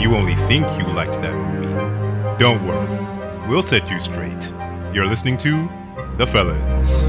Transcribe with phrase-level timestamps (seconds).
[0.00, 2.38] you only think you liked that movie.
[2.38, 4.52] Don't worry, we'll set you straight.
[4.94, 5.68] You're listening to
[6.16, 7.04] The Fellas.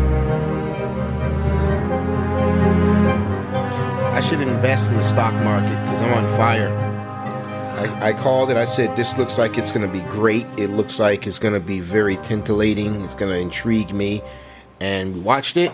[4.14, 6.70] I should invest in the stock market because I'm on fire.
[7.80, 8.58] I, I called it.
[8.58, 10.46] I said, This looks like it's going to be great.
[10.60, 13.04] It looks like it's going to be very tintillating.
[13.04, 14.22] It's going to intrigue me.
[14.80, 15.72] And we watched it,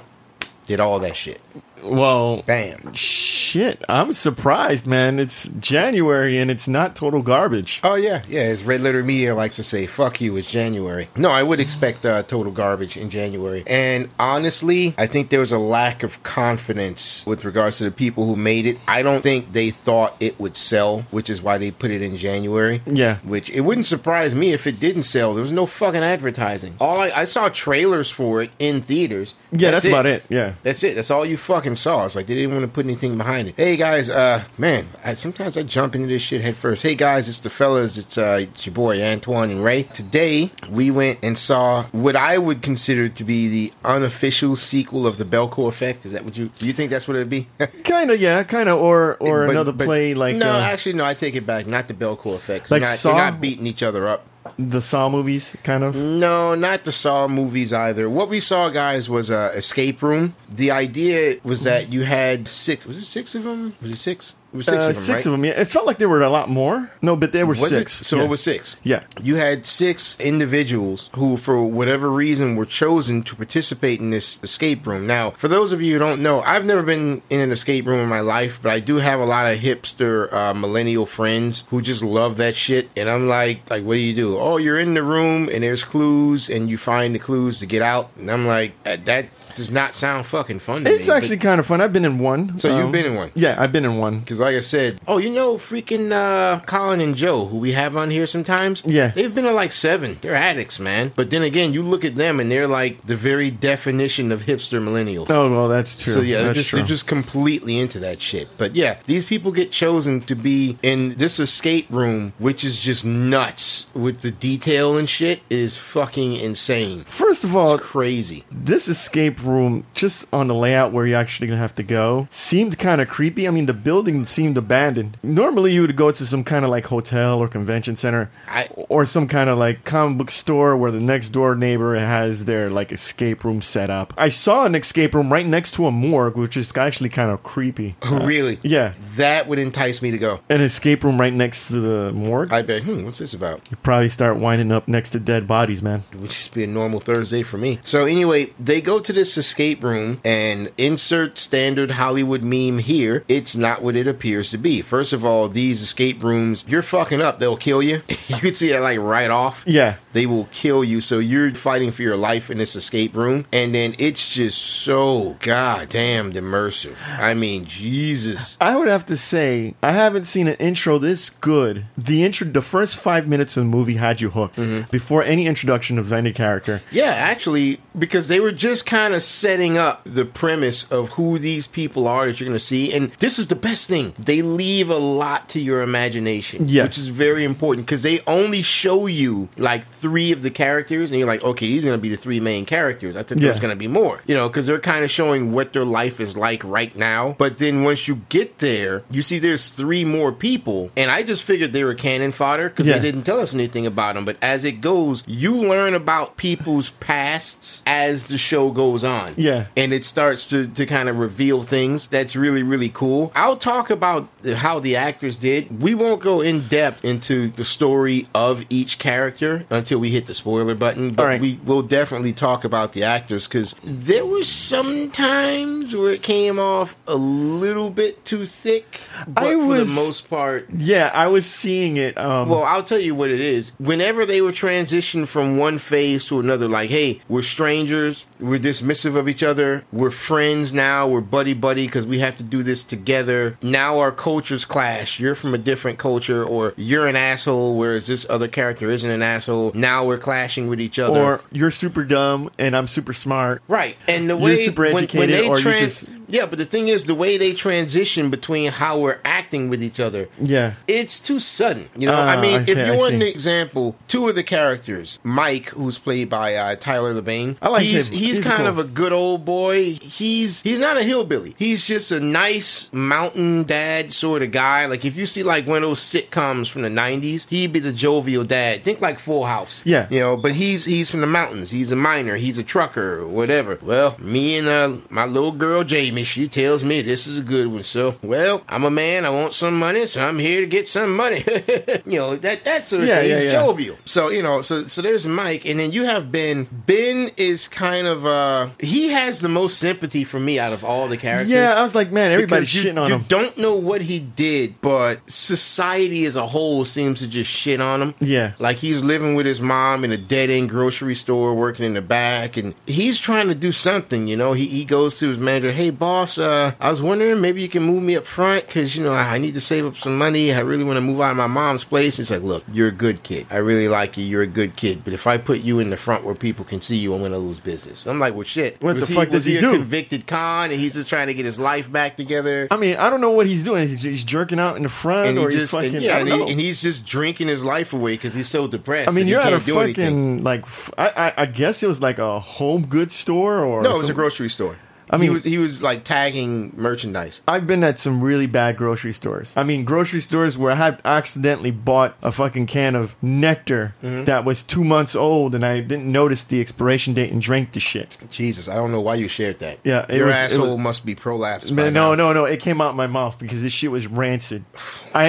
[0.66, 1.42] did all that shit.
[1.84, 2.94] Well, Bam.
[2.94, 3.84] shit.
[3.88, 5.20] I'm surprised, man.
[5.20, 7.80] It's January and it's not total garbage.
[7.84, 8.24] Oh, yeah.
[8.28, 8.42] Yeah.
[8.42, 11.08] As Red Letter Media likes to say, fuck you, it's January.
[11.16, 13.64] No, I would expect uh, total garbage in January.
[13.68, 18.26] And honestly, I think there was a lack of confidence with regards to the people
[18.26, 18.78] who made it.
[18.88, 22.18] I don't think they thought it would sell, which is why they put it in
[22.18, 22.82] January.
[22.86, 23.18] Yeah.
[23.20, 25.34] Which it wouldn't surprise me if it didn't sell.
[25.34, 26.76] There was no fucking advertising.
[26.80, 29.36] All I, I saw trailers for it in theaters.
[29.52, 30.24] Yeah, that's, about it.
[30.30, 30.54] Yeah.
[30.64, 30.96] That's it.
[30.96, 32.06] That's all you fucking saw.
[32.06, 33.56] It's like they didn't want to put anything behind it.
[33.58, 36.84] Hey guys, uh, man, I, sometimes I jump into this shit head first.
[36.84, 37.98] Hey guys, it's the fellas.
[37.98, 39.84] It's uh, it's your boy Antoine and Ray.
[39.84, 45.18] Today we went and saw what I would consider to be the unofficial sequel of
[45.18, 46.06] the Belko Effect.
[46.06, 46.50] Is that what you?
[46.56, 47.48] Do you think that's what it'd be?
[47.84, 50.94] Kind of, yeah, kind of, or or But- another but- play like no, uh, actually,
[50.94, 51.06] no.
[51.06, 51.68] I take it back.
[51.68, 52.70] Not the Belko Effect.
[52.70, 53.14] Like they're, not, Saw?
[53.16, 54.26] they're not beating each other up.
[54.58, 55.96] The Saw movies, kind of.
[55.96, 58.10] No, not the Saw movies either.
[58.10, 60.36] What we saw, guys, was a escape room.
[60.50, 62.86] The idea was that you had six.
[62.86, 63.76] Was it six of them?
[63.82, 64.36] Was it six?
[64.54, 65.26] It was six Uh, of them, six right?
[65.26, 65.46] of them.
[65.46, 66.90] Yeah, it felt like there were a lot more.
[67.02, 68.02] No, but there were Was six.
[68.02, 68.06] it?
[68.06, 68.24] So yeah.
[68.24, 68.78] it was six.
[68.84, 69.02] Yeah.
[69.22, 74.88] You had six individuals who, for whatever reason, were chosen to participate in this escape
[74.88, 75.06] room.
[75.06, 78.00] Now, for those of you who don't know, I've never been in an escape room
[78.00, 81.82] in my life, but I do have a lot of hipster uh, millennial friends who
[81.82, 82.90] just love that shit.
[82.96, 84.38] And I'm like, like, what do you do?
[84.38, 87.82] Oh, you're in the room and there's clues, and you find the clues to get
[87.82, 88.12] out.
[88.18, 89.26] And I'm like, that
[89.58, 90.96] does not sound fucking fun to me.
[90.96, 91.82] It's actually kind of fun.
[91.82, 92.58] I've been in one.
[92.58, 93.32] So you've Um, been in one?
[93.36, 94.20] Yeah, I've been in one.
[94.20, 97.98] Because, like I said, oh, you know, freaking uh, Colin and Joe, who we have
[97.98, 98.84] on here sometimes.
[98.86, 99.10] Yeah.
[99.10, 100.18] they've been to like seven.
[100.22, 101.12] They're addicts, man.
[101.16, 104.82] But then again, you look at them and they're like the very definition of hipster
[104.82, 105.30] millennials.
[105.30, 106.14] Oh well, that's true.
[106.14, 106.80] So yeah, they're that's just, true.
[106.80, 108.48] they're just completely into that shit.
[108.58, 113.04] But yeah, these people get chosen to be in this escape room, which is just
[113.06, 115.40] nuts with the detail and shit.
[115.50, 117.04] It is fucking insane.
[117.06, 118.44] First of all, It's crazy.
[118.52, 122.78] this escape room, just on the layout where you're actually gonna have to go, seemed
[122.78, 123.48] kind of creepy.
[123.48, 125.18] I mean, the building seemed abandoned.
[125.24, 129.06] Normally, you would go to some kind of like hotel or convention center, I- or
[129.06, 132.92] some kind of like comic book store where the next door neighbor has their like
[132.92, 134.14] escape room set up.
[134.18, 137.44] I saw an escape room right next to a morgue, which is actually kind of
[137.44, 137.96] creepy.
[138.04, 138.60] really?
[138.64, 140.40] Yeah, That would entice me to go.
[140.50, 142.52] an escape room right next to the morgue.
[142.52, 142.84] I bet.
[142.84, 143.62] Hmm, what's this about?
[143.72, 146.04] you probably start winding up next to dead bodies, man.
[146.12, 147.80] It would just be a normal Thursday for me.
[147.84, 153.24] So anyway, they go to this escape room and insert standard Hollywood meme here.
[153.28, 154.82] It's not what it appears to be.
[154.82, 157.40] First of all, these escape rooms, you're fucking up.
[157.40, 158.02] They'll kill you.
[158.28, 159.64] you could see that like right off.
[159.68, 159.96] Yeah.
[160.14, 161.00] They will kill you.
[161.02, 163.46] So you're fighting for your life in this escape room.
[163.54, 166.98] And then it's just so goddamn immersive.
[167.20, 168.58] I mean, Jesus.
[168.60, 171.86] I would have to say I haven't seen an intro this good.
[171.98, 174.90] The intro, the first five minutes of the movie had you hooked Mm-hmm.
[174.90, 176.82] before any introduction of any character.
[176.90, 181.68] Yeah, actually, because they were just kind of setting up the premise of who these
[181.68, 182.94] people are that you're going to see.
[182.94, 184.14] And this is the best thing.
[184.18, 186.84] They leave a lot to your imagination, Yes.
[186.88, 191.20] which is very important because they only show you like three of the characters, and
[191.20, 193.16] you're like, okay, these are going to be the three main characters.
[193.16, 193.48] I think Yeah.
[193.48, 196.20] there's going to be more, you know, because they're kind of showing what their life
[196.20, 197.36] is like right now.
[197.38, 201.44] But then once you get there, you see there's three more people, and I just
[201.44, 202.96] figured they were cannon fodder because Yeah.
[203.00, 204.26] they didn't tell us anything about them.
[204.26, 209.34] But as it goes, you learn about people's pasts as the show goes on.
[209.38, 209.66] Yeah.
[209.76, 212.08] And it starts to, to kind of reveal things.
[212.08, 213.32] That's really, really cool.
[213.36, 215.82] I'll talk about how the actors did.
[215.82, 220.34] We won't go in depth into the story of each character until we hit the
[220.34, 221.14] spoiler button.
[221.14, 221.42] But right.
[221.42, 226.60] we will definitely talk about the actors because there were some times where it came
[226.60, 229.00] off a little bit too thick.
[229.28, 232.18] But I for was- the most part, Yeah, I was seeing it.
[232.18, 233.72] Um, well, I'll tell you what it is.
[233.80, 238.60] Whenever they were transitioned from one phase to another, like, hey, we're strangers, we're
[238.98, 242.64] dismissive of each other, we're friends now, we're buddy buddy because we have to do
[242.64, 243.58] this together.
[243.62, 245.20] Now our cultures clash.
[245.20, 249.22] You're from a different culture, or you're an asshole, whereas this other character isn't an
[249.22, 249.72] asshole.
[249.74, 251.20] Now we're clashing with each other.
[251.20, 253.62] or you're super dumb and I'm super smart.
[253.68, 256.46] Right, and the way You're super when, when educated, they or you trans- just- Yeah,
[256.46, 260.28] but the thing is, the way they transition between how we're acting with each other,
[260.42, 260.74] Yeah.
[260.88, 261.90] it's too sudden.
[261.98, 265.20] You know, Ah, I mean, okay, if you want an example, two of the characters,
[265.24, 268.16] Mike, who's played by uh, Tyler Labine, I like he's, him.
[268.18, 268.68] He's, He's kind cool.
[268.68, 269.94] of a good old boy.
[269.94, 271.56] He's he's not a hillbilly.
[271.58, 274.86] He's just a nice mountain dad sort of guy.
[274.86, 277.94] Like if you see like one of those sitcoms from the '90s, he'd be the
[277.94, 278.84] jovial dad.
[278.84, 279.82] Think like Full House.
[279.86, 280.08] Yeah.
[280.10, 280.36] you know.
[280.38, 281.72] But he's he's from the mountains.
[281.72, 282.36] He's a miner.
[282.36, 283.80] He's a trucker or whatever.
[283.82, 287.68] Well, me and uh, my little girl Jamie, she tells me this is a good
[287.68, 287.84] one.
[287.84, 289.26] So, well, I'm a man.
[289.26, 291.44] I want some money, so I'm here to get some money.
[292.06, 293.30] you know that that sort of Yeah, thing.
[293.30, 293.60] yeah, He's yeah.
[293.64, 293.98] jovial.
[294.06, 296.68] So you know, so so there's Mike, and then you have Ben.
[296.72, 301.08] Ben is kind of uh he has the most sympathy for me out of all
[301.08, 301.50] the characters.
[301.50, 303.26] Yeah, I was like, man, everybody's you, shitting on you him.
[303.28, 308.02] don't know what he did, but society as a whole seems to just shit on
[308.02, 308.16] him.
[308.20, 308.54] Yeah.
[308.60, 312.02] Like he's living with his mom in a dead end grocery store, working in the
[312.02, 314.54] back, and he's trying to do something, you know.
[314.54, 317.84] He, he goes to his manager, Hey, boss, uh, I was wondering maybe you can
[317.84, 320.54] move me up front because, you know, I, I need to save up some money.
[320.54, 322.18] I really want to move out of my mom's place.
[322.18, 323.48] And He's like, Look, you're a good kid.
[323.50, 324.24] I really like you.
[324.26, 325.04] You're a good kid.
[325.04, 327.32] But if I put you in the front where people can see you, I'm going
[327.32, 328.06] to lose business.
[328.08, 328.82] I'm like, Well, shit.
[328.82, 329.72] What Was the fuck was does he a do?
[329.72, 332.68] convicted con and he's just trying to get his life back together?
[332.72, 333.88] I mean, I don't know what he's doing.
[333.88, 335.96] He's, he's jerking out in the front, and he or he's just fucking.
[335.96, 339.10] and, yeah, and, he, and he's just drinking his life away because he's so depressed.
[339.10, 340.38] I mean, you're at a can't do anything.
[340.38, 340.66] fucking like.
[340.98, 344.14] I I guess it was like a home goods store, or No, it was a
[344.14, 344.76] grocery store.
[345.10, 347.42] I mean- he was he was like tagging merchandise.
[347.48, 349.54] I've been at some really bad grocery stores.
[349.56, 354.26] I mean, grocery stores where I had accidentally bought a fucking can of nectar Mm-hmm.
[354.26, 357.80] that was two months old, and I didn't notice the expiration date and drank the
[357.80, 358.18] shit.
[358.30, 359.80] Jesus, I don't know why you shared that.
[359.84, 361.72] Yeah, it your was- asshole was- must be prolapsed.
[361.72, 362.32] Man, no, now.
[362.32, 362.46] no, no!
[362.46, 364.64] It came out my mouth because this shit was rancid.
[365.14, 365.26] I,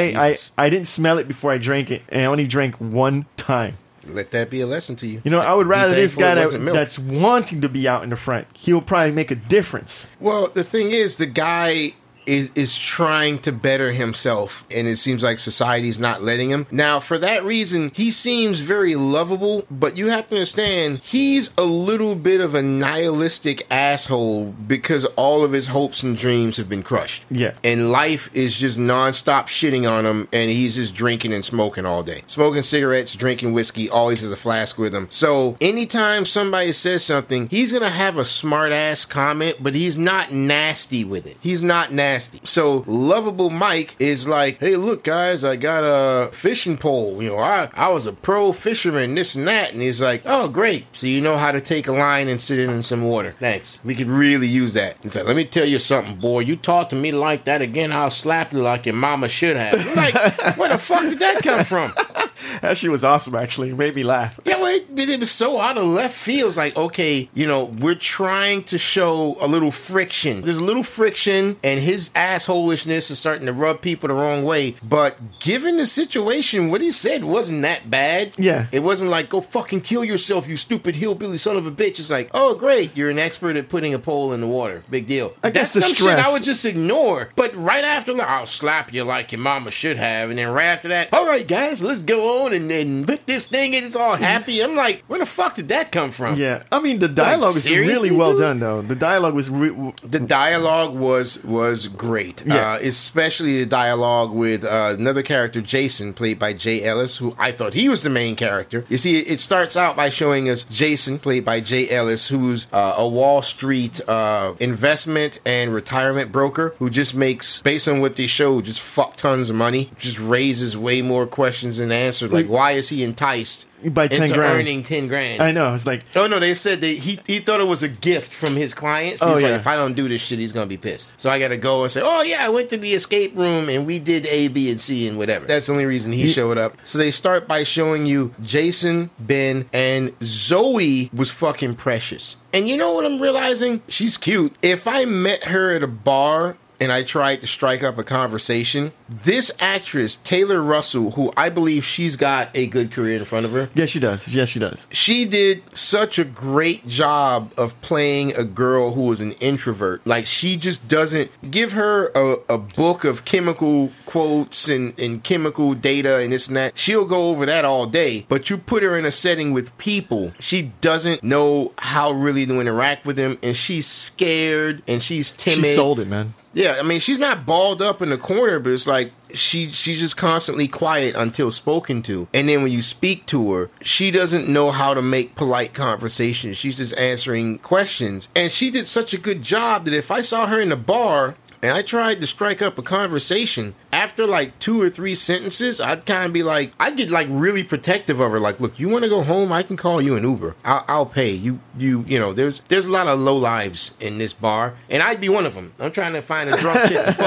[0.58, 3.76] I, I didn't smell it before I drank it, and I only drank one time.
[4.06, 5.20] Let that be a lesson to you.
[5.24, 8.16] You know, I would rather this guy that, that's wanting to be out in the
[8.16, 8.46] front.
[8.54, 10.08] He'll probably make a difference.
[10.20, 11.94] Well, the thing is, the guy
[12.28, 16.66] is is trying to better himself, and it seems like society's not letting him.
[16.70, 21.64] Now, for that reason, he seems very lovable, but you have to understand he's a
[21.64, 26.82] little bit of a nihilistic asshole because all of his hopes and dreams have been
[26.82, 27.24] crushed.
[27.30, 27.52] Yeah.
[27.64, 32.02] and life is just nonstop shitting on him, and he's just drinking and smoking all
[32.02, 35.06] day, smoking cigarettes, drinking whiskey, always has a flask with him.
[35.10, 40.32] So anytime somebody says something, he's gonna have a smart ass comment, but he's not
[40.32, 41.36] nasty with it.
[41.40, 42.17] He's not nasty.
[42.44, 47.22] So lovable Mike is like, hey, look, guys, I got a fishing pole.
[47.22, 50.48] You know, I I was a pro fisherman, this and that, and he's like, oh,
[50.48, 50.86] great.
[50.92, 53.34] So you know how to take a line and sit it in some water.
[53.38, 53.78] Thanks.
[53.84, 54.96] We could really use that.
[55.02, 56.40] He's like, let me tell you something, boy.
[56.40, 59.80] You talk to me like that again, I'll slap you like your mama should have.
[59.80, 60.14] I'm like,
[60.56, 61.92] where the fuck did that come from?
[62.60, 63.70] That shit was awesome, actually.
[63.70, 64.40] It made me laugh.
[64.44, 66.48] Yeah, well, it, it was so out of left field.
[66.48, 70.42] It's like, okay, you know, we're trying to show a little friction.
[70.42, 74.74] There's a little friction, and his assholishness is starting to rub people the wrong way.
[74.82, 78.34] But given the situation, what he said wasn't that bad.
[78.38, 78.66] Yeah.
[78.72, 81.98] It wasn't like, go fucking kill yourself, you stupid hillbilly son of a bitch.
[81.98, 84.82] It's like, oh, great, you're an expert at putting a pole in the water.
[84.90, 85.34] Big deal.
[85.42, 87.30] I guess That's the some shit I would just ignore.
[87.36, 90.30] But right after that, I'll slap you like your mama should have.
[90.30, 93.74] And then right after that, all right, guys, let's go and then put this thing
[93.74, 93.84] in.
[93.84, 94.62] It's all happy.
[94.62, 96.36] I'm like, where the fuck did that come from?
[96.38, 98.40] Yeah, I mean the dialogue is really well dude?
[98.40, 98.82] done, though.
[98.82, 102.72] The dialogue was re- w- The dialogue was was great, Yeah.
[102.74, 107.52] uh, especially the dialogue with uh, another character, Jason, played by Jay Ellis, who I
[107.52, 108.84] thought he was the main character.
[108.88, 112.94] You see, it starts out by showing us Jason, played by Jay Ellis, who's uh,
[112.96, 118.26] a Wall Street uh, investment and retirement broker who just makes, based on what they
[118.26, 119.90] show, just fuck tons of money.
[119.98, 122.17] Just raises way more questions than answers.
[122.26, 124.58] Like, why is he enticed by ten into grand.
[124.58, 125.40] earning ten grand?
[125.40, 125.72] I know.
[125.74, 128.56] It's like Oh no, they said that he he thought it was a gift from
[128.56, 129.22] his clients.
[129.22, 129.56] He's Oh, like, yeah.
[129.56, 131.12] if I don't do this shit, he's gonna be pissed.
[131.16, 133.86] So I gotta go and say, oh yeah, I went to the escape room and
[133.86, 135.46] we did A, B, and C and whatever.
[135.46, 136.76] That's the only reason he showed up.
[136.84, 142.36] So they start by showing you Jason, Ben, and Zoe was fucking precious.
[142.52, 143.82] And you know what I'm realizing?
[143.88, 144.56] She's cute.
[144.62, 148.92] If I met her at a bar and I tried to strike up a conversation,
[149.08, 153.52] this actress, Taylor Russell, who I believe she's got a good career in front of
[153.52, 154.28] her, yes, she does.
[154.28, 154.86] Yes, she does.
[154.90, 160.06] she did such a great job of playing a girl who was an introvert.
[160.06, 165.74] Like she just doesn't give her a, a book of chemical quotes and, and chemical
[165.74, 166.78] data and this and that.
[166.78, 168.26] She'll go over that all day.
[168.28, 172.60] But you put her in a setting with people, she doesn't know how really to
[172.60, 175.64] interact with them, and she's scared and she's timid.
[175.64, 176.34] She sold it, man.
[176.58, 180.00] Yeah, I mean, she's not balled up in the corner, but it's like she she's
[180.00, 182.26] just constantly quiet until spoken to.
[182.34, 186.54] And then when you speak to her, she doesn't know how to make polite conversation.
[186.54, 188.26] She's just answering questions.
[188.34, 191.36] And she did such a good job that if I saw her in the bar
[191.62, 193.74] and I tried to strike up a conversation.
[193.92, 197.64] After like two or three sentences, I'd kind of be like, I'd get like really
[197.64, 198.40] protective of her.
[198.40, 199.52] Like, look, you want to go home?
[199.52, 200.56] I can call you an Uber.
[200.64, 201.60] I'll, I'll pay you.
[201.76, 205.20] You, you know, there's there's a lot of low lives in this bar, and I'd
[205.20, 205.72] be one of them.
[205.78, 207.18] I'm trying to find a drunk chick.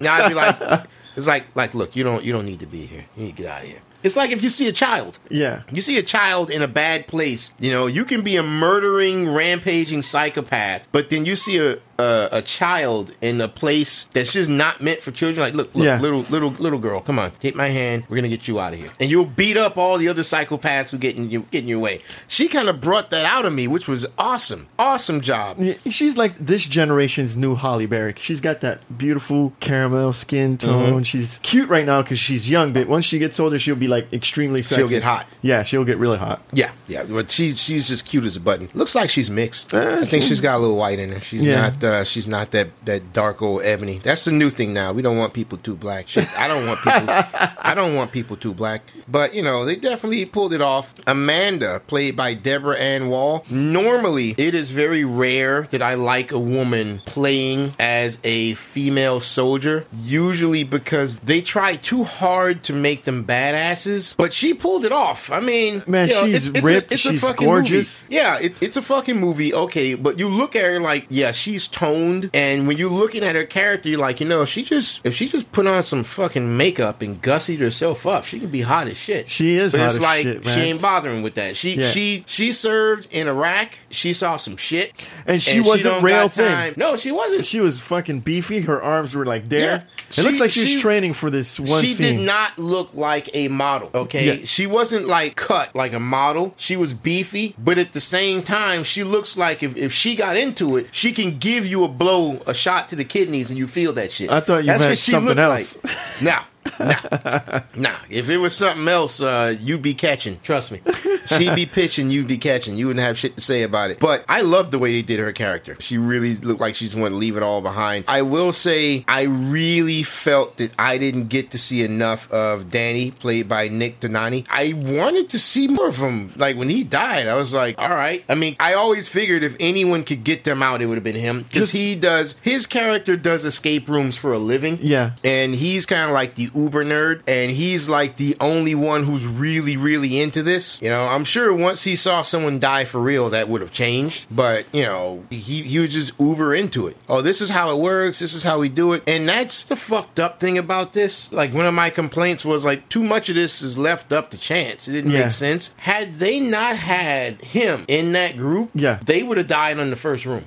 [0.00, 2.86] Now I'd be like, it's like, like, look, you don't you don't need to be
[2.86, 3.06] here.
[3.16, 3.80] You need to get out of here.
[4.02, 5.18] It's like if you see a child.
[5.30, 5.62] Yeah.
[5.70, 7.54] You see a child in a bad place.
[7.60, 12.28] You know, you can be a murdering, rampaging psychopath, but then you see a a,
[12.32, 15.40] a child in a place that's just not meant for children.
[15.44, 16.00] Like, look, look, Yeah.
[16.00, 18.04] little little little girl, come on, take my hand.
[18.08, 20.90] We're gonna get you out of here, and you'll beat up all the other psychopaths
[20.90, 22.02] who get in you get in your way.
[22.28, 25.58] She kind of brought that out of me, which was awesome, awesome job.
[25.60, 28.14] Yeah, She's like this generation's new Halle Berry.
[28.16, 30.92] She's got that beautiful caramel skin tone.
[30.94, 31.02] Mm-hmm.
[31.02, 34.12] She's cute right now because she's young, but once she gets older, she'll be like
[34.12, 34.76] extremely sexy.
[34.82, 35.26] She'll get hot.
[35.42, 36.42] Yeah, she'll get really hot.
[36.52, 38.68] Yeah, yeah, but she she's just cute as a button.
[38.74, 39.72] Looks like she's mixed.
[39.72, 41.20] Uh, I think she- she's got a little white in her.
[41.20, 41.60] She's Yeah.
[41.68, 43.98] not uh, she's not that that dark old ebony.
[44.02, 44.92] That's the new thing now.
[44.92, 46.08] We don't want people too black.
[46.08, 47.06] Shit, I don't want people.
[47.58, 48.82] I don't want people too black.
[49.08, 50.92] But you know, they definitely pulled it off.
[51.06, 53.44] Amanda, played by Deborah Ann Woll.
[53.50, 59.86] Normally, it is very rare that I like a woman playing as a female soldier.
[59.96, 64.16] Usually because they try too hard to make them badasses.
[64.16, 65.30] But she pulled it off.
[65.30, 68.02] I mean, Man, you know, she's ripped, she's fucking gorgeous.
[68.02, 68.14] movie.
[68.14, 69.52] Yeah, it, it's a fucking movie.
[69.54, 73.34] Okay, but you look at her like, yeah, she's toned, and when you're looking at
[73.34, 76.04] her character, you're like, you know, if she just if she just put on some
[76.04, 79.28] fucking makeup and gussied herself up, she can be hot as shit.
[79.28, 80.54] She is But hot it's as like shit, man.
[80.54, 81.56] she ain't bothering with that.
[81.56, 81.90] She Yeah.
[81.90, 83.78] she she served in Iraq.
[83.90, 84.92] She saw some shit,
[85.26, 86.48] And she wasn't don't rail thin.
[86.52, 87.44] time- No, she wasn't.
[87.44, 88.60] She was fucking beefy.
[88.60, 89.60] Her arms were like there.
[89.60, 89.76] Yeah.
[90.08, 92.16] It She- looks like she's she- training for this one she scene.
[92.16, 94.26] did not look like a model, okay?
[94.40, 94.44] Yeah.
[94.44, 96.52] She wasn't like cut like a model.
[96.58, 100.36] She was beefy, but at the same time, she looks like if, if she got
[100.36, 103.66] into it, she can give you a blow, a shot to the kidneys, and you
[103.66, 104.30] feel that shit.
[104.30, 105.78] I thought you That's meant what she something looked else.
[105.82, 106.22] Like.
[106.22, 106.44] Nah.
[106.78, 107.96] Nah, nah.
[108.08, 110.40] If it was something else, uh, you'd be catching.
[110.40, 110.80] Trust me.
[111.26, 112.76] She'd be pitching, you'd be catching.
[112.76, 114.00] You wouldn't have shit to say about it.
[114.00, 115.76] But I love the way they did her character.
[115.80, 118.04] She really looked like she just wanted to leave it all behind.
[118.08, 123.10] I will say, I really felt that I didn't get to see enough of Danny,
[123.12, 124.46] played by Nik Dodani.
[124.50, 126.32] I wanted to see more of him.
[126.36, 128.24] Like when he died, I was like, all right.
[128.28, 131.14] I mean, I always figured if anyone could get them out, it would have been
[131.14, 132.34] him because he does.
[132.42, 134.78] His character does escape rooms for a living.
[134.82, 135.12] Yeah.
[135.22, 139.26] And he's kind of like the uber nerd, and he's like the only one who's
[139.26, 140.80] really, really into this.
[140.82, 144.26] You know, I'm sure once he saw someone die for real, that would have changed.
[144.30, 146.96] But, you know, he, he was just uber into it.
[147.08, 148.18] Oh, this is how it works.
[148.20, 149.02] This is how we do it.
[149.06, 151.32] And that's the fucked up thing about this.
[151.32, 154.38] Like, one of my complaints was like, too much of this is left up to
[154.38, 154.88] chance.
[154.88, 155.20] It didn't Yeah.
[155.22, 155.74] make sense.
[155.78, 158.98] Had they not had him in that group, Yeah.
[159.04, 160.44] they would have died in the first room.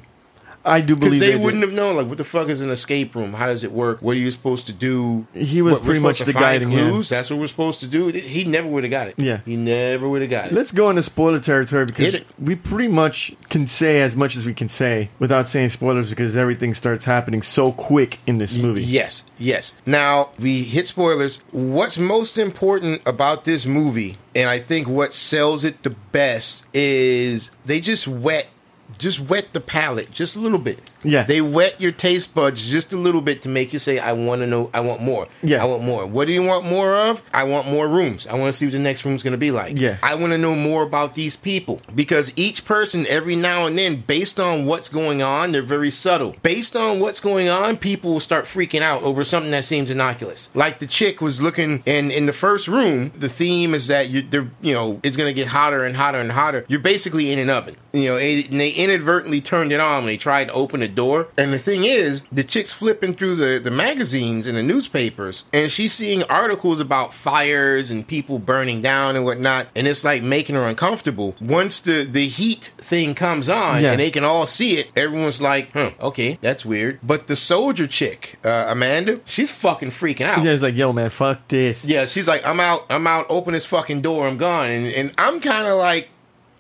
[0.66, 1.70] I do believe they, they, wouldn't did.
[1.70, 3.34] have known, like, what the fuck is an escape room?
[3.34, 4.02] How does it work?
[4.02, 5.28] What are you supposed to do?
[5.34, 6.90] He was What, pretty much the guiding hand.
[6.92, 7.10] clues?
[7.10, 8.08] That's what we're supposed to do.
[8.08, 9.16] He never would have got it.
[9.18, 9.42] Yeah.
[9.46, 10.54] he never would have got it.
[10.54, 14.54] Let's go into spoiler territory because we pretty much can say as much as we
[14.54, 18.84] can say without saying spoilers because everything starts happening so quick in this movie.
[18.84, 19.74] Yes, yes.
[19.86, 21.38] Now we hit spoilers.
[21.52, 27.52] What's most important about this movie, and I think what sells it the best, is
[27.64, 28.48] they just wet,
[28.98, 30.80] just wet the palate just a little bit.
[31.04, 31.22] Yeah.
[31.22, 34.42] they wet your taste buds just a little bit to make you say, "I want
[34.42, 34.72] to know.
[34.74, 35.28] I want more.
[35.44, 35.62] Yeah.
[35.62, 36.06] I want more.
[36.06, 37.22] What do you want more of?
[37.32, 38.26] I want more rooms.
[38.26, 39.80] I want to see what the next room's going to be like.
[39.80, 39.98] Yeah.
[40.02, 44.04] I want to know more about these people because each person, every now and then,
[44.08, 46.36] based on what's going on, they're very subtle.
[46.42, 50.50] Based on what's going on, people will start freaking out over something that seems innocuous.
[50.56, 54.24] Like the chick was looking, and in the first room, the theme is that you,
[54.24, 56.66] they're, you know, it's going to get hotter and hotter and hotter.
[56.68, 60.18] You're basically in an oven, you know, and they inadvertently turned it on when they
[60.18, 61.28] tried to open the door.
[61.38, 65.72] And the thing is, the chick's flipping through the the magazines and the newspapers, and
[65.72, 70.56] she's seeing articles about fires and people burning down and whatnot, and it's like making
[70.56, 71.36] her uncomfortable.
[71.42, 73.92] Once the the heat thing comes on Yeah.
[73.92, 77.88] and they can all see it, everyone's like, "Huh, okay, that's weird." But the soldier
[77.88, 80.38] chick, uh, Amanda, she's fucking freaking out.
[80.40, 81.86] You guys like, yo, man, fuck this.
[81.86, 84.70] Yeah, she's like, I'm out, I'm out, open this fucking door, I'm gone.
[84.70, 86.10] And, and I'm kind of like,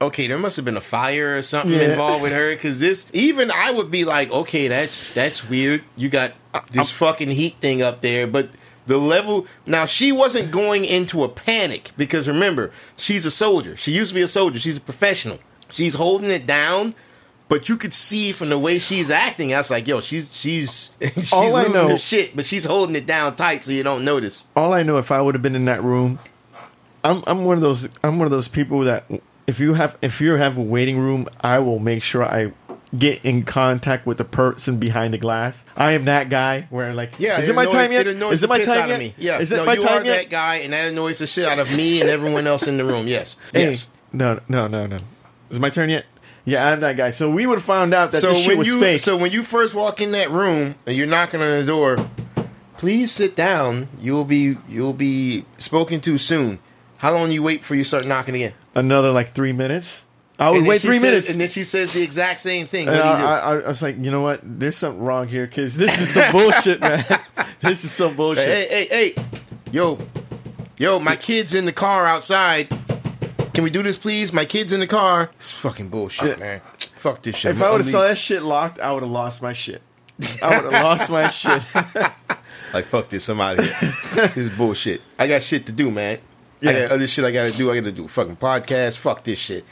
[0.06, 1.92] okay, there must have been a fire or something Yeah.
[1.92, 2.56] involved with her.
[2.56, 5.84] Cause this, even I would be like, okay, that's, that's weird.
[5.96, 6.34] You got
[6.72, 8.50] this fucking heat thing up there, but
[8.88, 13.76] the level, now she wasn't going into a panic because remember, she's a soldier.
[13.78, 14.60] She used to be a soldier.
[14.60, 15.40] She's a professional.
[15.70, 16.94] She's holding it down.
[17.48, 20.92] But you could see from the way she's acting, I was like, yo, she's she's
[21.02, 24.04] she's All I know- her shit, but she's holding it down tight so you don't
[24.04, 24.48] notice.
[24.56, 26.18] all I know if I would have been in that room,
[27.04, 29.06] I'm I'm one of those I'm one of those people that
[29.48, 32.52] if you have if you have a waiting room, I will make sure I
[32.98, 35.64] get in contact with the person behind the glass.
[35.76, 38.08] I am that guy where like Yeah, is it, my annoys- time yet?
[38.08, 38.94] It Is it the my time out yet?
[38.94, 39.14] of me.
[39.18, 41.60] Yeah, Is it no, my you are that guy, and that annoys the shit out
[41.60, 43.08] of me and everyone else in the room.
[43.08, 43.90] Yes, Hey, yes.
[44.14, 44.98] no, no, no, no.
[45.50, 46.06] Is it my turn yet?
[46.46, 47.12] Yeah, I'm that guy.
[47.12, 49.00] So we would found out that so this shit when was you fake.
[49.00, 51.98] so when you first walk in that room and you're knocking on the door,
[52.78, 53.88] please sit down.
[54.00, 56.60] You'll be you'll be spoken to soon.
[56.98, 58.54] How long you wait before you start knocking again?
[58.76, 60.04] Another like three minutes.
[60.38, 61.30] Oh, I would wait three minutes.
[61.30, 62.90] and then she says the exact same thing.
[62.90, 63.38] And What do you I?
[63.38, 64.42] I, I was like, you know what?
[64.44, 67.06] There's something wrong here because this is some bullshit, man.
[67.62, 68.46] this is some bullshit.
[68.46, 69.26] hey, hey, hey,
[69.72, 69.98] yo,
[70.78, 72.68] yo, my kid's in the car outside.
[73.54, 74.34] Can we do this, please?
[74.34, 75.30] My kid's in the car.
[75.38, 76.60] It's fucking bullshit, man.
[76.98, 77.52] Fuck this shit.
[77.52, 79.82] If I would have saw that shit locked, I would have lost my shit.
[80.42, 81.64] I would have lost my shit.
[82.74, 83.94] Like fuck this, I'm out of here.
[84.36, 85.02] this is bullshit.
[85.18, 86.20] I got shit to do, man.
[86.62, 86.82] I Yeah.
[86.84, 87.72] got other shit I gotta do.
[87.72, 88.98] I gotta do a fucking podcast.
[88.98, 89.66] Fuck this shit.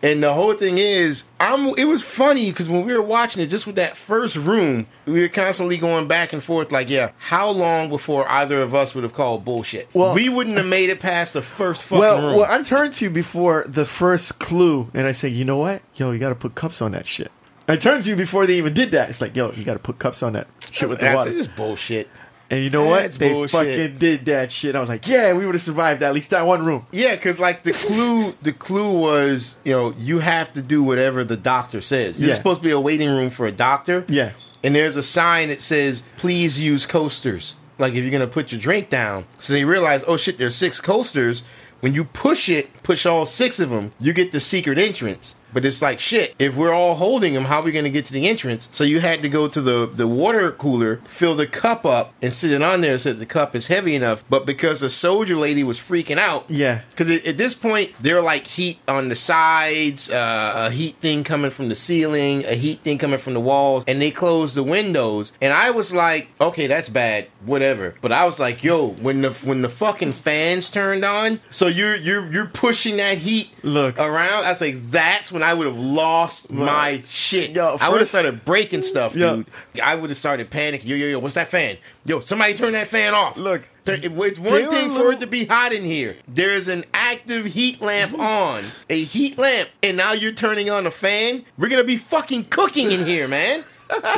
[0.00, 1.74] And the whole thing is, I'm.
[1.76, 5.20] It was funny because when we were watching it, just with that first room, we
[5.22, 6.70] were constantly going back and forth.
[6.70, 9.88] Like, yeah, how long before either of us would have called bullshit?
[9.94, 12.36] Well- we wouldn't have made it past the first fucking well, room.
[12.36, 15.82] well, I turned to you before the first clue, and I said, you know what?
[15.96, 17.32] Yo, you got to put cups on that shit.
[17.66, 19.08] I turned to you before they even did that.
[19.10, 21.32] It's like, yo, you got to put cups on that shit with the That's water.
[21.32, 22.08] just bullshit.
[22.50, 23.02] And you know what?
[23.02, 23.50] That's They bullshit.
[23.50, 24.74] fucking did that shit.
[24.74, 26.86] I was like, yeah, we would have survived at least that one room.
[26.92, 31.24] Yeah, because like the clue, the clue was, you know, you have to do whatever
[31.24, 32.16] the doctor says.
[32.18, 32.30] This Yeah.
[32.30, 34.04] is supposed to be a waiting room for a doctor.
[34.08, 34.30] Yeah.
[34.64, 38.60] and there's a sign that says please use coasters like if you're gonna put your
[38.60, 41.44] drink down so they realize oh shit there's six coasters
[41.78, 45.64] when you push it push all six of them you get the secret entrance but
[45.64, 48.26] it's like shit if we're all holding them how are we gonna get to the
[48.28, 52.12] entrance so you had to go to the the water cooler fill the cup up
[52.22, 54.90] and sit it on there so that the cup is heavy enough but because the
[54.90, 56.80] soldier lady was freaking out Yeah.
[56.90, 61.50] because at this point, they're like heat on the sides, uh, a heat thing coming
[61.50, 65.32] from the ceiling, a heat thing coming from the walls, and they closed the windows.
[65.40, 67.94] And I was like, okay, that's bad, whatever.
[68.00, 71.96] But I was like, yo, when the when the fucking fans turned on, so you're
[71.96, 73.98] you're you're pushing that heat Look.
[73.98, 74.44] around.
[74.44, 77.50] I was like, that's when I would have lost my shit.
[77.50, 79.36] Yo, I would have started breaking stuff, Yo.
[79.36, 79.46] dude.
[79.82, 80.86] I would have started panicking.
[80.86, 81.76] Yo, yo, yo, what's that fan?
[82.04, 83.36] Yo, somebody turn that fan off.
[83.36, 83.62] Look.
[83.90, 86.16] It's one thing for it to be hot in here.
[86.28, 90.90] There's an active heat lamp on, a heat lamp, and now you're turning on a
[90.90, 91.44] fan.
[91.56, 93.64] We're gonna be fucking cooking in here, man.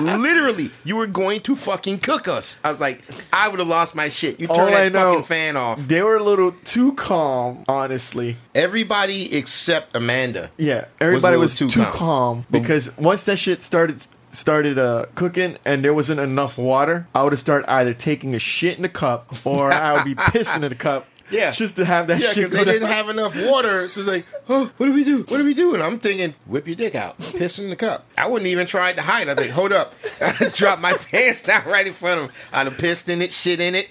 [0.01, 2.59] Literally, you were going to fucking cook us.
[2.65, 3.03] I was like,
[3.33, 4.41] I would have lost my shit.
[4.41, 5.79] You turn All I that know- fucking fan off.
[5.87, 8.37] They were a little too calm, honestly.
[8.55, 10.51] Everybody except Amanda.
[10.57, 11.93] Yeah, everybody little was, too too, calm.
[11.93, 12.47] calm.
[12.51, 17.33] because once that shit started started uh, cooking and there wasn't enough water, I would
[17.33, 20.69] have started either taking a shit in the cup or I would be pissing in
[20.69, 21.07] the cup.
[21.33, 21.53] Yeah.
[21.53, 22.37] just to have that Yeah, shit.
[22.51, 23.87] because they didn't have enough water.
[23.87, 25.19] So it's like, oh, what do we do?
[25.29, 25.75] What do we do?
[25.75, 28.07] And I'm thinking, whip your dick out, piss in the cup.
[28.17, 29.29] I wouldn't even try to hide.
[29.29, 32.37] I think, hold up, I dropped my pants down right in front of him.
[32.53, 33.89] I'd have pissed in it, shit in it.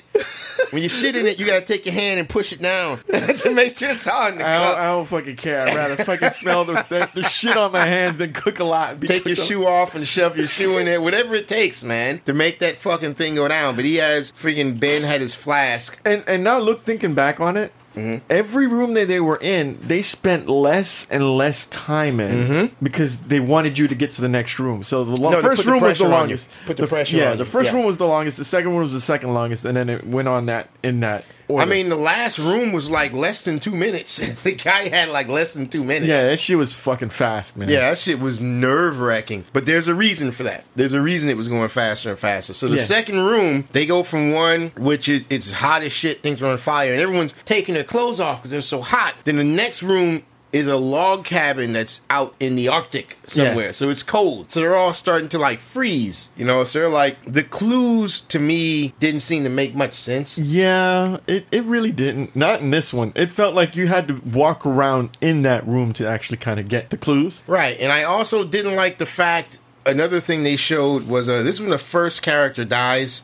[0.72, 3.52] When you shit in it, you gotta take your hand and push it down to
[3.54, 5.62] make sure it's all in the I don't, I don't fucking care.
[5.62, 8.92] I'd rather fucking smell the, the, the shit on my hands than cook a lot.
[8.92, 9.44] and be Take your up.
[9.46, 12.76] shoe off and shove your shoe in there, whatever it takes, man, to make that
[12.76, 13.78] fucking thing go down.
[13.78, 15.98] But he has freaking Ben had his flask.
[16.04, 18.24] And and now look, thinking back on it, Mm-hmm.
[18.30, 23.40] every room that they were in, they spent less and less time in because they
[23.40, 24.84] wanted you to get to the next room.
[24.84, 25.42] So the lo- Mm-hmm.
[25.42, 26.18] No, first put the room was the pressure on you.
[26.18, 26.50] longest.
[26.66, 27.78] Put the pressure yeah, on the first Yeah.
[27.78, 28.38] room was the longest.
[28.38, 31.26] The second one was the second longest, and then it went on that in that
[31.50, 31.62] order.
[31.64, 34.18] I mean, the last room was like less than two minutes.
[34.44, 36.08] the guy had like less than two minutes.
[36.08, 37.68] yeah, that shit was fucking fast, man.
[37.68, 39.44] Yeah, that shit was nerve wracking.
[39.52, 40.64] But there's a reason for that.
[40.76, 42.54] There's a reason it was going faster and faster.
[42.54, 42.84] So the Yeah.
[42.84, 46.58] second room, they go from one, which is it's hot as shit, things are on
[46.58, 49.16] fire, and everyone's taking their clothes off because they're so hot.
[49.26, 53.68] Then the next room is a log cabin that's out in the Arctic somewhere.
[53.68, 53.72] Yeah.
[53.72, 54.52] So it's cold.
[54.52, 56.30] So they're all starting to like freeze.
[56.36, 60.38] You know, so they're like the clues to me didn't seem to make much sense.
[60.38, 62.36] Yeah, it, it really didn't.
[62.36, 63.14] Not in this one.
[63.16, 66.68] It felt like you had to walk around in that room to actually kind of
[66.68, 67.44] get the clues.
[67.46, 69.62] Right, and I also didn't like the fact.
[69.86, 73.24] Another thing they showed was uh, this is when the first character dies,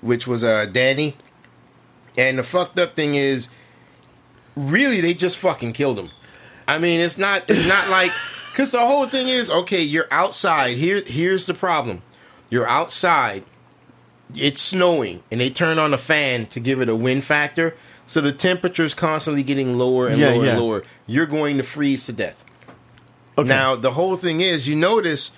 [0.00, 1.16] which was uh, Danny.
[2.18, 3.48] And the fucked up thing is,
[4.56, 6.10] really, they just fucking killed him.
[6.68, 7.48] I mean, it's not.
[7.48, 8.12] It's not like
[8.52, 9.82] because the whole thing is okay.
[9.82, 10.76] You're outside.
[10.76, 12.02] Here, here's the problem.
[12.50, 13.44] You're outside.
[14.34, 17.76] It's snowing, and they turn on a fan to give it a wind factor.
[18.08, 20.50] So the temperature's constantly getting lower and Yeah, lower yeah.
[20.52, 20.84] and lower.
[21.06, 22.44] You're going to freeze to death.
[23.38, 23.48] Okay.
[23.48, 25.32] Now the whole thing is, you notice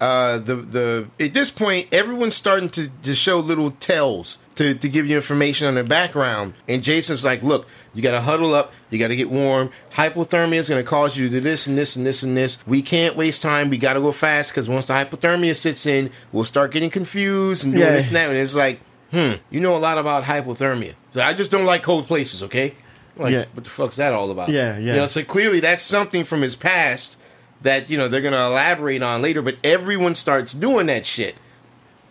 [0.00, 4.88] uh, the the at this point everyone's starting to, to show little tells to, to
[4.88, 6.54] give you information on their background.
[6.68, 9.70] And Jason's like, look, you got to huddle up, you got to get warm.
[9.92, 12.58] Hypothermia is going to cause you to do this and this and this and this.
[12.66, 13.70] We can't waste time.
[13.70, 17.64] We got to go fast because once the hypothermia sits in, we'll start getting confused
[17.64, 17.92] and doing Yeah.
[17.92, 18.28] this and that.
[18.30, 20.94] And it's like, hmm, you know a lot about hypothermia.
[21.10, 22.42] So I just don't like cold places.
[22.42, 22.74] Okay.
[23.16, 23.44] Like, Yeah.
[23.52, 24.48] what the fuck's that all about?
[24.48, 24.94] Yeah, yeah.
[24.94, 27.18] You know, so clearly that's something from his past
[27.60, 29.42] that you know they're gonna elaborate on later.
[29.42, 31.36] But everyone starts doing that shit.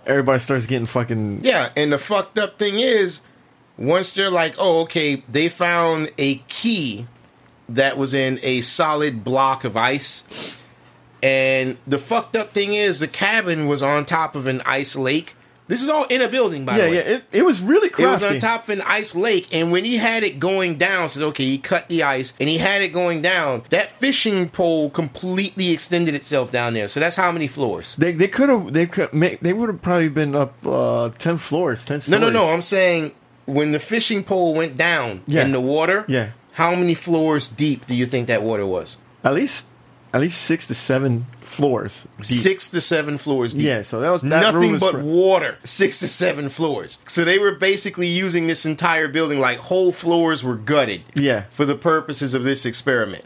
[0.05, 1.41] Everybody starts getting fucking.
[1.41, 3.21] Yeah, and the fucked up thing is,
[3.77, 7.07] once they're like, oh, okay, they found a key
[7.69, 10.23] that was in a solid block of ice.
[11.23, 15.35] And the fucked up thing is, the cabin was on top of an ice lake.
[15.71, 16.95] This is all in a building, by Yeah, the way.
[16.97, 17.15] yeah.
[17.15, 19.95] It, it was really It was on top of an ice lake, and when he
[19.95, 23.21] had it going down, says, "Okay, he cut the ice, and he had it going
[23.21, 26.89] down." That fishing pole completely extended itself down there.
[26.89, 27.95] So that's how many floors?
[27.95, 31.37] They they could have they could make they would have probably been up uh, ten
[31.37, 32.51] floors, ten No, no, no.
[32.51, 33.13] I'm saying
[33.45, 35.43] when the fishing pole went down Yeah.
[35.45, 36.31] in the water, Yeah.
[36.53, 38.97] how many floors deep do you think that water was?
[39.23, 39.67] At least
[40.13, 42.07] at least six to seven floors.
[42.17, 42.39] deep.
[42.41, 43.63] Six to seven floors deep.
[43.63, 45.57] Yeah, so that was that room Nothing was but water.
[45.63, 46.97] Six to seven floors.
[47.07, 51.03] So they were basically using this entire building like whole floors were gutted.
[51.13, 51.45] Yeah.
[51.51, 53.25] For the purposes of this experiment.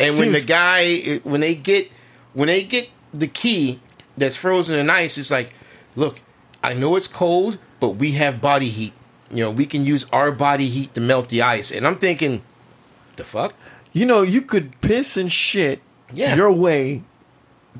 [0.00, 1.90] And when the Seems- guy when they get
[2.34, 3.78] when they get the key
[4.16, 5.52] that's frozen in ice, it's like,
[5.94, 6.20] look,
[6.64, 8.92] I know it's cold, but we have body heat.
[9.30, 11.70] You know, we can use our body heat to melt the ice.
[11.70, 12.42] And I'm thinking,
[13.16, 13.54] the fuck?
[13.92, 15.80] You know, you could piss and shit
[16.12, 16.34] Yeah.
[16.36, 17.02] your way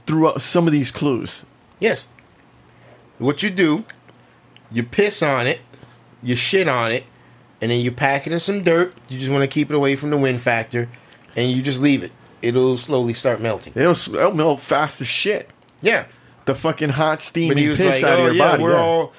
[0.06, 1.44] through uh, some of these clues.
[1.78, 2.08] Yes.
[3.18, 3.84] What you do,
[4.70, 5.60] you piss on it,
[6.22, 7.04] you shit on it,
[7.60, 8.94] and then you pack it in some dirt.
[9.08, 10.88] You just want to keep it away from the wind factor,
[11.36, 12.12] and you just leave it.
[12.40, 13.72] It'll slowly start melting.
[13.76, 15.48] It'll, it'll melt fast as shit.
[15.80, 16.06] Yeah.
[16.44, 18.62] The fucking hot But steaming he was piss like, out "Oh of your yeah, body.
[18.64, 18.80] we're yeah.
[18.80, 19.12] all,"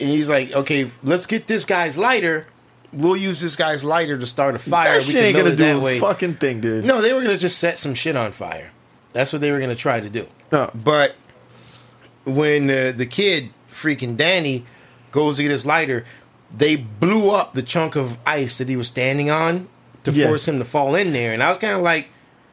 [0.00, 2.46] and he's like, "Okay, let's get this guy's lighter.
[2.90, 4.92] We'll use this guy's lighter to start a fire.
[4.98, 6.86] that we shit can ain't gonna do that a way." fucking thing, dude.
[6.86, 8.70] No, they were gonna just set some shit on fire.
[9.14, 10.26] That's what they were gonna try to do.
[10.52, 10.70] No.
[10.74, 11.14] But
[12.24, 14.66] when uh, the kid, freaking Danny,
[15.12, 16.04] goes to get his lighter,
[16.50, 19.68] they blew up the chunk of ice that he was standing on
[20.04, 20.26] to Yeah.
[20.28, 21.32] force him to fall in there.
[21.32, 22.08] And I was kind of like,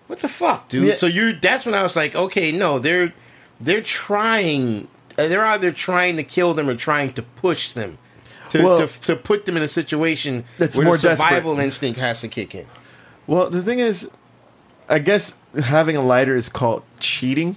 [0.07, 0.95] "What the fuck, dude?" Yeah.
[0.95, 3.13] So you that's when I was like, "Okay, no, they're
[3.59, 4.87] they're trying.
[5.17, 7.97] uh, They're either trying to kill them or trying to push them."
[8.51, 11.63] To, Well- to, to put them in a situation That's where more survival desperate.
[11.63, 12.65] instinct has to kick in.
[13.25, 14.09] Well, the thing is,
[14.91, 17.55] I guess having a lighter is called cheating.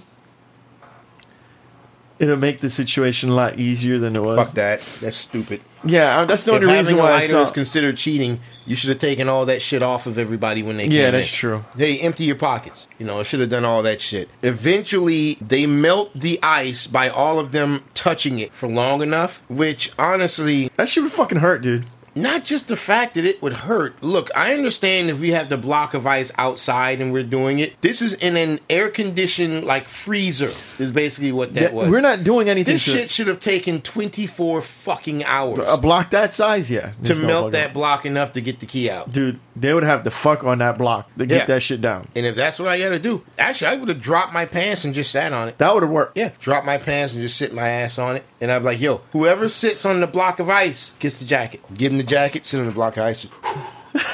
[2.17, 4.37] It'll make the situation a lot easier than it was.
[4.37, 4.81] Fuck that.
[5.01, 5.59] That's stupid.
[5.83, 7.41] Yeah, uh, that's the only having reason a why I lighter saw.
[7.41, 10.83] is considered cheating, you should have taken all that shit off of everybody when they
[10.83, 11.35] came Yeah, that's in.
[11.35, 11.65] true.
[11.77, 12.87] Hey, empty your pockets.
[12.99, 14.29] You know, it should have done all that shit.
[14.43, 19.91] Eventually, they melt the ice by all of them touching it for long enough, which
[19.99, 21.83] honestly, that shit would fucking hurt, dude.
[22.15, 24.01] Not just the fact that it would hurt.
[24.01, 27.79] Look, I understand if we have the block of ice outside and we're doing it.
[27.81, 30.53] This is in an air conditioned like freezer.
[30.79, 31.89] Is basically what that was.
[31.89, 36.33] We're not doing anything This shit should have taken 24 fucking hours a block that
[36.33, 36.71] size.
[36.71, 39.11] Yeah, to no melt that block enough to get the key out.
[39.11, 39.39] dude.
[39.57, 41.45] They would have to fuck on that block to get Yeah.
[41.45, 42.07] that shit down.
[42.15, 44.93] And if that's what I gotta do, actually, I would have dropped my pants and
[44.93, 45.57] just sat on it.
[45.59, 46.17] That would have worked.
[46.17, 48.23] Yeah, drop my pants and just sit my ass on it.
[48.41, 51.61] And I'm like, yo, whoever sits on the block of ice gets the jacket.
[51.73, 53.25] Give them the jacket, sit on the block of ice.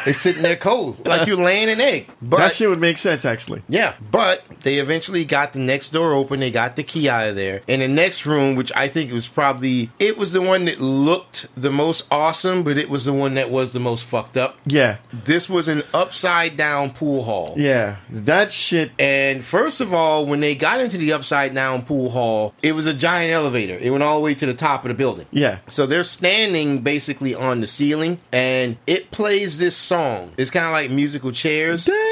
[0.06, 2.08] They sitting there cold, like you're laying an egg.
[2.22, 3.64] But that shit would make sense actually.
[3.68, 6.40] yeah, but they eventually got the next door open.
[6.40, 7.62] They got the key out of there.
[7.68, 11.48] And the next room, which I think was probably, it was the one that looked
[11.56, 14.58] the most awesome, but it was the one that was the most fucked up.
[14.66, 17.56] Yeah, This was an upside down pool hall.
[17.58, 17.98] yeah.
[18.10, 18.92] That shit.
[19.00, 22.86] And first of all, when they got into the upside down pool hall, it was
[22.86, 23.78] a giant elevator.
[23.78, 25.26] It went all the way to the top of the building.
[25.32, 30.32] Yeah, So they're standing basically on the ceiling and it plays this song.
[30.38, 31.86] It's kind of like musical chairs.
[31.86, 32.11] down.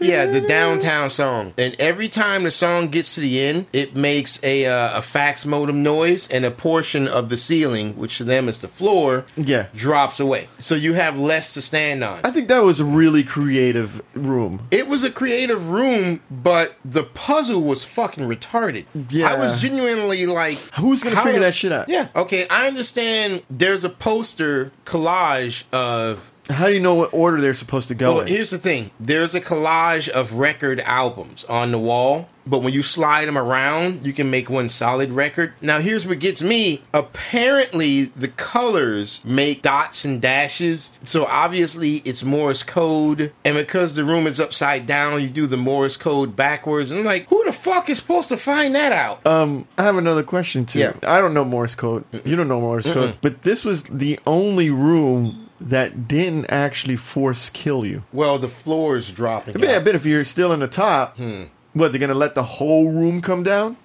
[0.00, 1.54] Yeah, the downtown song.
[1.58, 5.44] And every time the song gets to the end, it makes a uh, a fax
[5.46, 9.66] modem noise and a portion of the ceiling, which to them is the floor, Yeah.
[9.74, 10.48] drops away.
[10.58, 12.20] So you have less to stand on.
[12.24, 14.66] I think that was a really creative room.
[14.70, 18.84] It was a creative room, but the puzzle was fucking retarded.
[19.10, 19.32] Yeah.
[19.32, 21.88] I was genuinely like, Who's gonna figure that shit out?
[21.88, 22.08] Yeah.
[22.16, 27.54] Okay, I understand there's a poster collage of How do you know what order they're
[27.54, 28.26] supposed to go Well, in?
[28.28, 28.90] here's the thing.
[29.00, 34.04] There's a collage of record albums on the wall, but when you slide them around,
[34.06, 35.54] you can make one solid record.
[35.62, 36.82] Now, here's what gets me.
[36.92, 40.90] Apparently, the colors make dots and dashes.
[41.04, 43.32] So obviously, it's Morse code.
[43.46, 46.90] And because the room is upside down, you do the Morse code backwards.
[46.90, 49.26] And I'm like, who the fuck is supposed to find that out?
[49.26, 50.80] Um, I have another question too.
[50.80, 50.92] Yeah.
[51.02, 52.04] I don't know Morse code.
[52.24, 57.48] You don't know Morse code, but this was the only room that didn't actually force
[57.50, 58.02] kill you.
[58.12, 59.58] well, the floor is dropping.
[59.58, 61.44] Yeah, but if you're still in the top, Hmm.
[61.72, 63.76] what they're gonna let the whole room come down?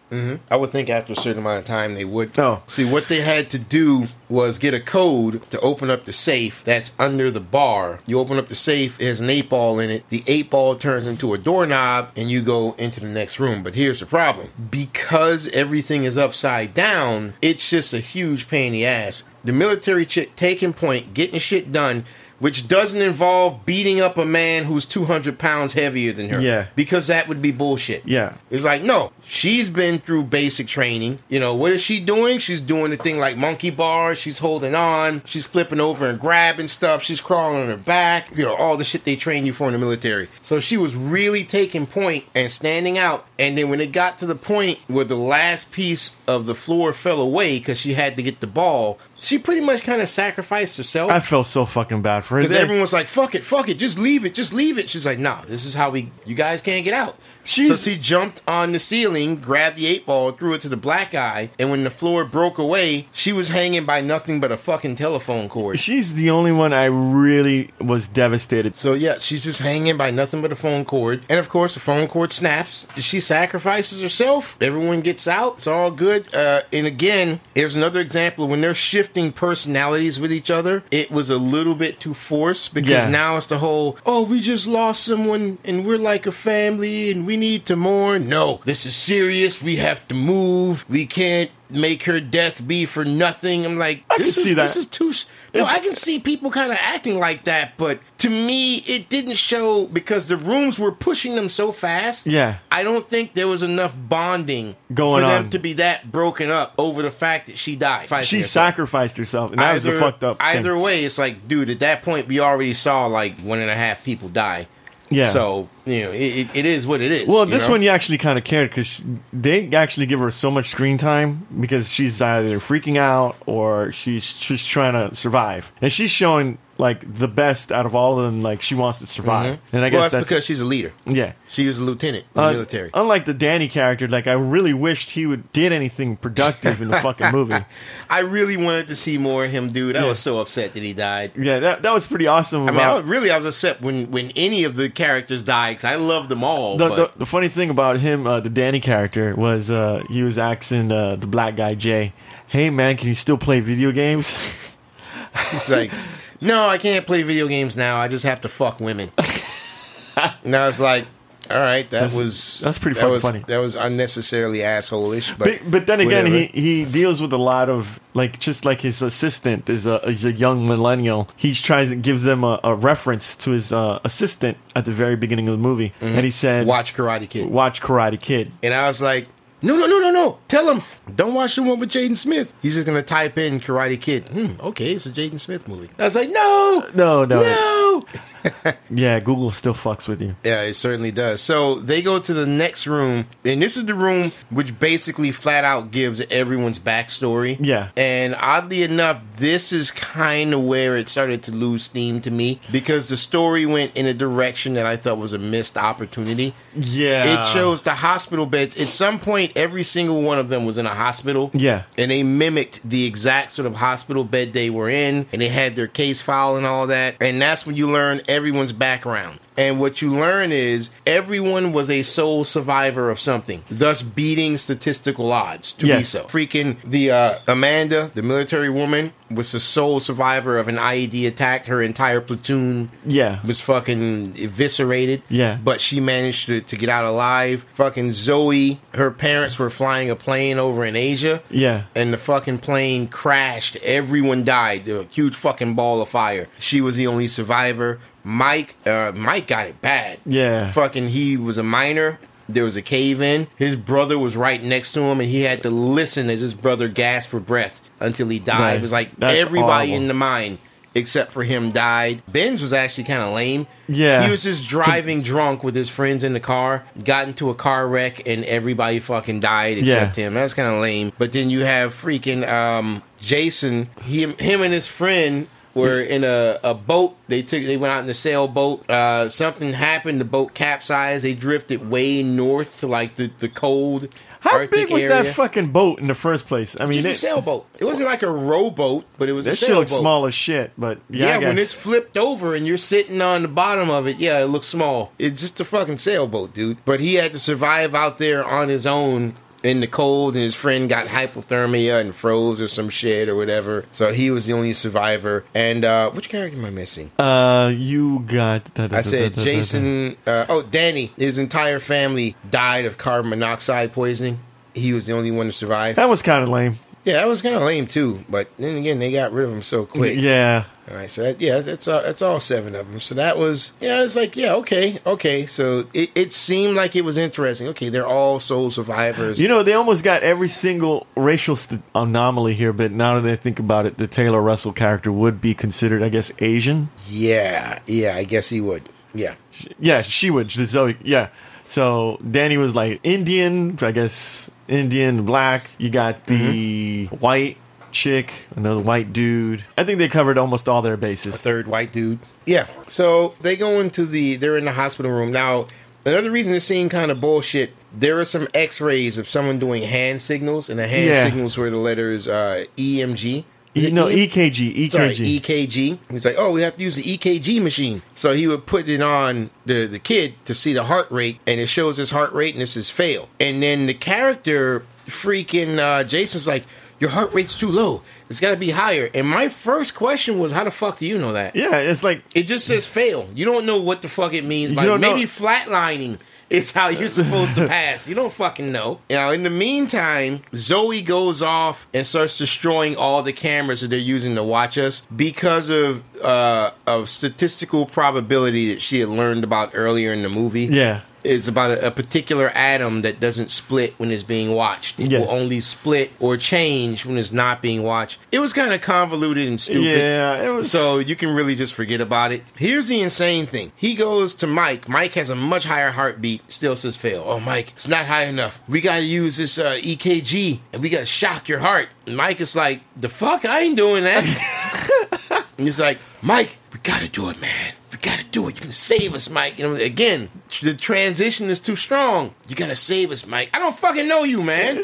[0.49, 2.31] I would think after a certain amount of time they would.
[2.39, 2.63] Oh.
[2.65, 6.63] See, what they had to do was get a code to open up the safe
[6.65, 7.99] that's under the bar.
[8.07, 10.09] You open up the safe, it has an eight ball in it.
[10.09, 13.61] The eight ball turns into a doorknob, and you go into the next room.
[13.61, 18.73] But here's the problem because everything is upside down, it's just a huge pain in
[18.73, 19.25] the ass.
[19.43, 22.05] The military chick taking point, getting shit done.
[22.39, 26.39] Which doesn't involve beating up a man who's 200 pounds heavier than her.
[26.39, 26.67] Yeah.
[26.73, 28.07] Because that would be bullshit.
[28.07, 28.35] Yeah.
[28.49, 31.19] It's like, no, she's been through basic training.
[31.27, 32.39] You know, what is she doing?
[32.39, 34.19] She's doing the thing like monkey bars.
[34.19, 35.21] She's holding on.
[35.25, 37.03] She's flipping over and grabbing stuff.
[37.03, 38.29] She's crawling on her back.
[38.33, 40.29] You know, all the shit they train you for in the military.
[40.41, 43.25] So she was really taking point and standing out.
[43.37, 46.93] And then when it got to the point where the last piece of the floor
[46.93, 50.77] fell away because she had to get the ball, she pretty much kind of sacrificed
[50.77, 51.11] herself.
[51.11, 52.41] I felt so fucking bad for her.
[52.41, 55.05] Because everyone was like, "Fuck it, fuck it, just leave it, just leave it." She's
[55.05, 56.11] like, "No, this is how we.
[56.25, 57.17] You guys can't get out."
[57.49, 61.11] So she jumped on the ceiling, grabbed the eight ball, threw it to the black
[61.11, 64.95] guy, and when the floor broke away, she was hanging by nothing but a fucking
[64.95, 65.79] telephone cord.
[65.79, 68.75] She's the only one I really was devastated.
[68.75, 71.79] So yeah, she's just hanging by nothing but a phone cord, and of course the
[71.79, 72.85] phone cord snaps.
[72.97, 74.57] She sacrifices herself.
[74.61, 75.55] Everyone gets out.
[75.57, 76.33] It's all good.
[76.33, 80.83] Uh, and again, here's another example when they're shifting personalities with each other.
[80.91, 83.09] It was a little bit too forced because Yeah.
[83.11, 87.25] now it's the whole oh we just lost someone and we're like a family and
[87.25, 88.27] we need to mourn.
[88.29, 89.61] No, this is serious.
[89.61, 90.85] We have to move.
[90.89, 93.65] We can't make her death be for nothing.
[93.65, 94.61] I'm like I can this is see that.
[94.63, 95.13] this is too.
[95.53, 99.37] No, I can see people kind of acting like that, but to me, it didn't
[99.37, 102.27] show because the rooms were pushing them so fast.
[102.27, 102.57] Yeah.
[102.71, 105.49] I don't think there was enough bonding Going for them on.
[105.49, 108.09] to be that broken up over the fact that she died.
[108.25, 108.45] She herself.
[108.51, 110.37] sacrificed herself, and that was a fucked up.
[110.37, 110.45] thing.
[110.45, 113.75] Either way, it's like, dude, at that point, we already saw like one and a
[113.75, 114.67] half people die.
[115.09, 115.29] Yeah.
[115.29, 117.27] So you know, it, it, is what it is.
[117.27, 117.71] Well, this know?
[117.71, 121.47] one you actually kind of cared because they actually give her so much screen time
[121.59, 127.01] because she's either freaking out or she's just trying to survive, and she's showing like
[127.13, 128.41] the best out of all of them.
[128.41, 129.93] Like she wants to survive, and I guess Mm-hmm.
[129.93, 130.93] well, that's, that's, because she's a leader.
[131.05, 131.33] yeah.
[131.49, 132.89] She was a lieutenant in the Uh, military.
[132.93, 136.97] Unlike the Danny character, like I really wished he would did anything productive in the
[137.01, 137.65] fucking movie.
[138.09, 139.95] I really wanted to see more of him, dude.
[139.97, 140.07] I Yeah.
[140.07, 141.31] was so upset that he died.
[141.37, 142.67] Yeah, that that was pretty awesome.
[142.67, 145.77] I mean, I was, really, I was upset when when any of the characters died
[145.77, 146.77] because I loved them all.
[146.77, 150.23] the, but the, the funny thing about him, uh, the Danny character, was uh, he
[150.23, 152.13] was asking uh, the black guy Jay,
[152.47, 154.37] "Hey man, can you still play video games?"
[155.51, 155.91] He's like,
[156.41, 157.97] no, I can't play video games now.
[157.97, 159.11] I just have to fuck women.
[160.43, 161.05] now it's like,
[161.49, 163.43] all right, that That's- was that's pretty that was, funny.
[163.47, 166.51] That was unnecessarily asshole-ish, but But, but then again, whatever.
[166.53, 170.25] he, he deals with a lot of like just like his assistant is a is
[170.25, 171.27] a young millennial.
[171.35, 175.15] He tries and gives them a, a reference to his uh, assistant at the very
[175.15, 176.69] beginning of the movie, and he said, Mm-hmm.
[176.69, 179.27] watch Karate Kid, watch Karate Kid." and I was like.
[179.61, 180.37] No, no, no, no, no.
[180.47, 180.81] Tell him,
[181.15, 182.53] don't watch the one with Jaden Smith.
[182.61, 184.29] He's just going to type in Karate Kid.
[184.29, 185.89] Hmm, okay, it's a Jaden Smith movie.
[185.99, 188.03] I was like, no, No, no, no.
[188.89, 190.35] yeah, Google still fucks with you.
[190.43, 191.41] Yeah, it certainly does.
[191.41, 195.63] So they go to the next room, and this is the room which basically flat
[195.63, 197.57] out gives everyone's backstory.
[197.59, 197.89] Yeah.
[197.95, 202.59] And oddly enough, this is kind of where it started to lose steam to me
[202.71, 206.53] because the story went in a direction that I thought was a missed opportunity.
[206.75, 208.79] Yeah, It shows the hospital beds.
[208.79, 211.51] At some point, every single one of them was in a hospital.
[211.53, 211.83] Yeah.
[211.97, 215.75] And they mimicked the exact sort of hospital bed they were in, and they had
[215.75, 217.15] their case file and all that.
[217.21, 219.39] And that's when you learn everyone's background.
[219.59, 225.31] And what you learn is everyone was a sole survivor of something, thus beating statistical
[225.33, 226.23] odds to be so.
[226.27, 231.65] Freaking the uh, Amanda, the military woman, was the sole survivor of an IED attack.
[231.65, 235.23] Her entire platoon Yeah, was fucking eviscerated.
[235.29, 235.57] Yeah.
[235.61, 237.65] But she managed to, to get out alive.
[237.73, 241.43] Fucking Zoe, her parents were flying a plane over in Asia.
[241.49, 243.75] yeah, And the fucking plane crashed.
[243.83, 244.87] Everyone died.
[244.87, 246.47] A huge fucking ball of fire.
[246.59, 247.99] She was the only survivor.
[248.23, 250.19] Mike, uh, Mike got it bad.
[250.25, 250.71] Yeah.
[250.71, 252.19] Fucking, he was a miner.
[252.47, 253.47] There was a cave in.
[253.57, 256.87] His brother was right next to him, and he had to listen as his brother
[256.87, 258.59] gasped for breath until he died.
[258.59, 258.75] Right.
[258.77, 260.01] It was like That's everybody horrible.
[260.03, 260.59] in the mine
[260.95, 262.23] except for him died.
[262.27, 263.67] Ben's was actually kind of lame.
[263.87, 264.25] Yeah.
[264.25, 267.87] He was just driving drunk with his friends in the car, got into a car
[267.87, 270.27] wreck, and everybody fucking died except Yeah.
[270.27, 270.33] him.
[270.33, 271.11] That's kind of lame.
[271.19, 273.89] But then you have freaking um, Jason.
[274.01, 277.15] He, him and his friend were in a, a boat.
[277.27, 278.89] They took they went out in a sailboat.
[278.89, 280.19] Uh, something happened.
[280.19, 281.23] The boat capsized.
[281.23, 284.13] They drifted way north to like the, the cold.
[284.41, 285.23] How Arctic big was area.
[285.23, 286.75] that fucking boat in the first place?
[286.79, 287.65] I mean, Just a it, sailboat.
[287.77, 290.71] It wasn't like a rowboat, but it was a that shit looks small as shit.
[290.77, 294.17] But yeah, Yeah, when it's flipped over and you're sitting on the bottom of it,
[294.17, 295.11] yeah, it looks small.
[295.19, 296.77] It's just a fucking sailboat, dude.
[296.85, 300.55] But he had to survive out there on his own in the cold, and his
[300.55, 303.85] friend got hypothermia and froze or some shit or whatever.
[303.91, 305.43] So he was the only survivor.
[305.53, 307.11] And uh which character am I missing?
[307.19, 308.73] uh, you got.
[308.73, 310.17] da- da- I said da- Jason.
[310.25, 311.11] Uh, oh, Danny.
[311.17, 314.39] His entire family died of carbon monoxide poisoning.
[314.73, 315.95] He was the only one to survive.
[315.95, 316.77] That was kind of lame.
[317.05, 318.25] Yeah, that was kind of lame too.
[318.29, 320.19] But then again, they got rid of him so quick.
[320.19, 320.65] Yeah.
[320.89, 322.01] All right, so that, yeah, that's all.
[322.01, 322.99] That's all seven of them.
[322.99, 324.03] So that was yeah.
[324.03, 325.45] It's like yeah, okay, okay.
[325.45, 327.67] So it, it seemed like it was interesting.
[327.69, 329.39] Okay, they're all sole survivors.
[329.39, 333.35] You know, they almost got every single racial st- anomaly here, but now that I
[333.35, 336.89] think about it, the Taylor Russell character would be considered, I guess, Asian.
[337.07, 338.15] yeah, yeah.
[338.15, 338.89] I guess he would.
[339.13, 339.35] Yeah,
[339.79, 340.51] Yeah, she would.
[340.51, 340.93] Zoe.
[340.93, 341.29] Oh, yeah.
[341.69, 345.69] So Danny was like Indian, I guess Indian, black.
[345.77, 347.57] You got the white
[347.91, 349.63] chick, another white dude.
[349.77, 351.39] I think they covered almost all their bases.
[351.39, 352.17] third white dude.
[352.47, 352.65] Yeah.
[352.87, 354.35] So they go into the.
[354.35, 355.67] They're in the hospital room now.
[356.05, 357.79] Another reason this scene kind of bullshit.
[357.93, 361.23] There are some X-rays of someone doing hand signals, and the hand Yeah.
[361.23, 363.43] signals were the letters uh, EMG.
[363.75, 365.39] E- no, E- EKG, Sorry, EKG.
[365.41, 365.99] EKG.
[366.11, 368.01] He's like, oh, we have to use the EKG machine.
[368.15, 371.59] So he would put it on the, the kid to see the heart rate, and
[371.59, 373.29] it shows his heart rate, and this is fail.
[373.39, 376.63] And then the character, freaking uh, Jason's like,
[376.99, 378.01] your heart rate's too low.
[378.29, 379.09] It's got to be higher.
[379.13, 381.55] And my first question was, how the fuck do you know that?
[381.55, 383.29] yeah, it's like It just says fail.
[383.33, 384.73] You don't know what the fuck it means.
[384.73, 386.19] By You don't know- maybe flatlining
[386.49, 388.07] is how you're supposed to pass.
[388.07, 388.99] You don't fucking know.
[389.09, 393.99] Now, in the meantime, Zoe goes off and starts destroying all the cameras that they're
[393.99, 399.71] using to watch us because of uh, of statistical probability that she had learned about
[399.73, 400.65] earlier in the movie.
[400.65, 401.01] yeah.
[401.23, 404.99] It's about a, a particular atom that doesn't split when it's being watched.
[404.99, 405.21] It Yes.
[405.21, 408.19] will only split or change when it's not being watched.
[408.31, 409.83] It was kind of convoluted and stupid.
[409.83, 412.43] Yeah, it was So you can really just forget about it.
[412.55, 413.71] Here's the insane thing.
[413.75, 414.87] He goes to Mike.
[414.87, 416.41] Mike has a much higher heartbeat.
[416.51, 417.23] Still says fail.
[417.27, 418.61] Oh, Mike, it's not high enough.
[418.67, 421.89] We got to use this uh, EKG and we got to shock your heart.
[422.05, 423.45] And Mike is like, the fuck?
[423.45, 425.45] I ain't doing that.
[425.57, 427.73] and he's like, Mike, we got to do it, man.
[427.91, 428.59] We got to do it.
[428.59, 429.57] You're to save us, Mike.
[429.57, 430.29] You know, again,
[430.61, 432.35] the transition is too strong.
[432.47, 433.49] You got to save us, Mike.
[433.51, 434.83] I don't fucking know you, man.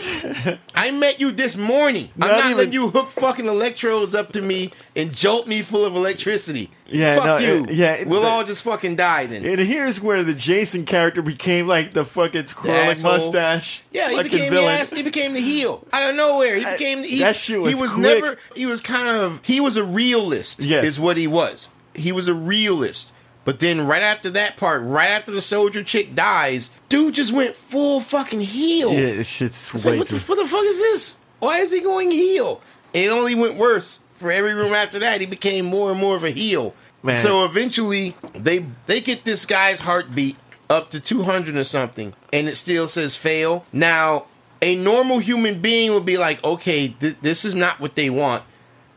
[0.76, 2.10] I met you this morning.
[2.16, 5.62] I'm Not not even- letting you hook fucking electrodes up to me and jolt me
[5.62, 6.72] full of electricity.
[6.88, 7.64] Yeah, Fuck no, you.
[7.66, 9.46] it- yeah, it- we'll the- all just fucking die then.
[9.46, 13.18] And here's where the Jason character became like the fucking twirling asshole.
[13.18, 13.84] mustache.
[13.92, 14.66] yeah, he became villain.
[14.66, 14.90] the ass.
[14.92, 16.56] He became the heel out of nowhere.
[16.56, 18.02] He became he, that shit was he was quick.
[18.24, 18.38] never.
[18.56, 20.62] He was kind of he was a realist.
[20.62, 20.86] Yes.
[20.86, 21.70] is what he was.
[21.96, 23.12] He was a realist.
[23.44, 27.54] But then right after that part, right after the soldier chick dies, dude just went
[27.56, 28.92] full fucking heel.
[28.92, 31.18] Yeah, this shit's It's way like, what the, what the fuck is this?
[31.40, 32.62] Why is he going heel?
[32.94, 34.00] And it only went worse.
[34.16, 36.74] For every room after that, he became more and more of a heel.
[37.04, 37.18] Man.
[37.18, 40.38] So eventually, they they get this guy's heartbeat
[40.70, 43.66] up to 200 or something, and it still says fail.
[43.72, 44.26] Now,
[44.62, 48.44] a normal human being would be like, okay, th- this is not what they want.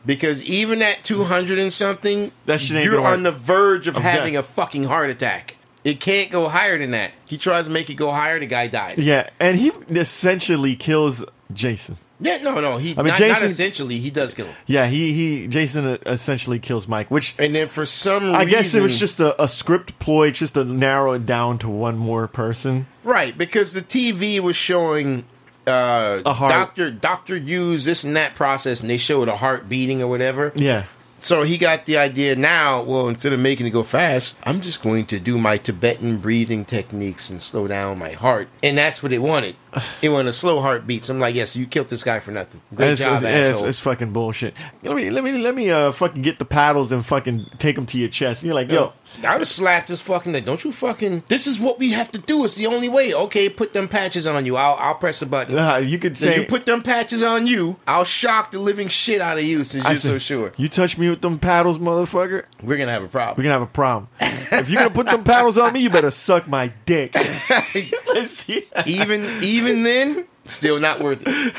[0.09, 4.03] Because even at 200 and something, That shit ain't you're on the verge of Of
[4.03, 4.49] having death.
[4.49, 5.57] a fucking heart attack.
[5.85, 7.13] It can't go higher than that.
[7.27, 8.97] He tries to make it go higher, the guy dies.
[8.99, 11.99] yeah, and he essentially kills Jason.
[12.21, 12.79] Yeah, no, no.
[12.79, 13.99] He I mean, not, not essentially.
[14.01, 17.87] He does kill him, Yeah, he he Jason essentially kills Mike, which and then for
[17.87, 21.27] some I reason, guess it was just a, a script ploy, just to narrow it
[21.27, 22.87] down to one more person.
[23.05, 25.27] right because the TV was showing
[25.69, 30.09] uh, doctor doctor use this and that process, and they showed a heart beating or
[30.09, 30.53] whatever.
[30.57, 30.85] Yeah,
[31.21, 32.83] So he got the idea now.
[32.83, 36.65] Well, instead of making it go fast, I'm just going to do my Tibetan breathing
[36.65, 39.57] techniques and slow down my heart, and that's what it wanted.
[40.01, 41.05] It wanted a slow heartbeat.
[41.05, 42.61] So I'm like, yes, you killed this guy for nothing.
[42.75, 43.69] Great it's, job, it's, it's, asshole.
[43.69, 44.55] it's fucking bullshit.
[44.83, 47.85] Let me let me let me uh fucking get the paddles and fucking take them
[47.87, 48.45] to your chest.
[48.45, 48.93] You're like, yo,
[49.25, 50.45] I would have slapped this fucking thing.
[50.45, 51.25] Don't you fucking.
[51.27, 52.45] This is what we have to do.
[52.45, 53.13] It's the only way.
[53.13, 54.57] Okay, put them patches on you.
[54.57, 55.59] I'll, I'll press the button.
[55.59, 57.77] uh, you could say you put them patches on you.
[57.87, 60.53] I'll shock the living shit out of you since I you're so sure.
[60.57, 62.45] You touch me with them paddles, motherfucker.
[62.63, 63.37] We're gonna have a problem.
[63.39, 64.09] We're gonna have a problem.
[64.21, 67.17] if you're gonna put them paddles on me, you better suck my dick.
[68.87, 71.57] Even even then, still not worth it.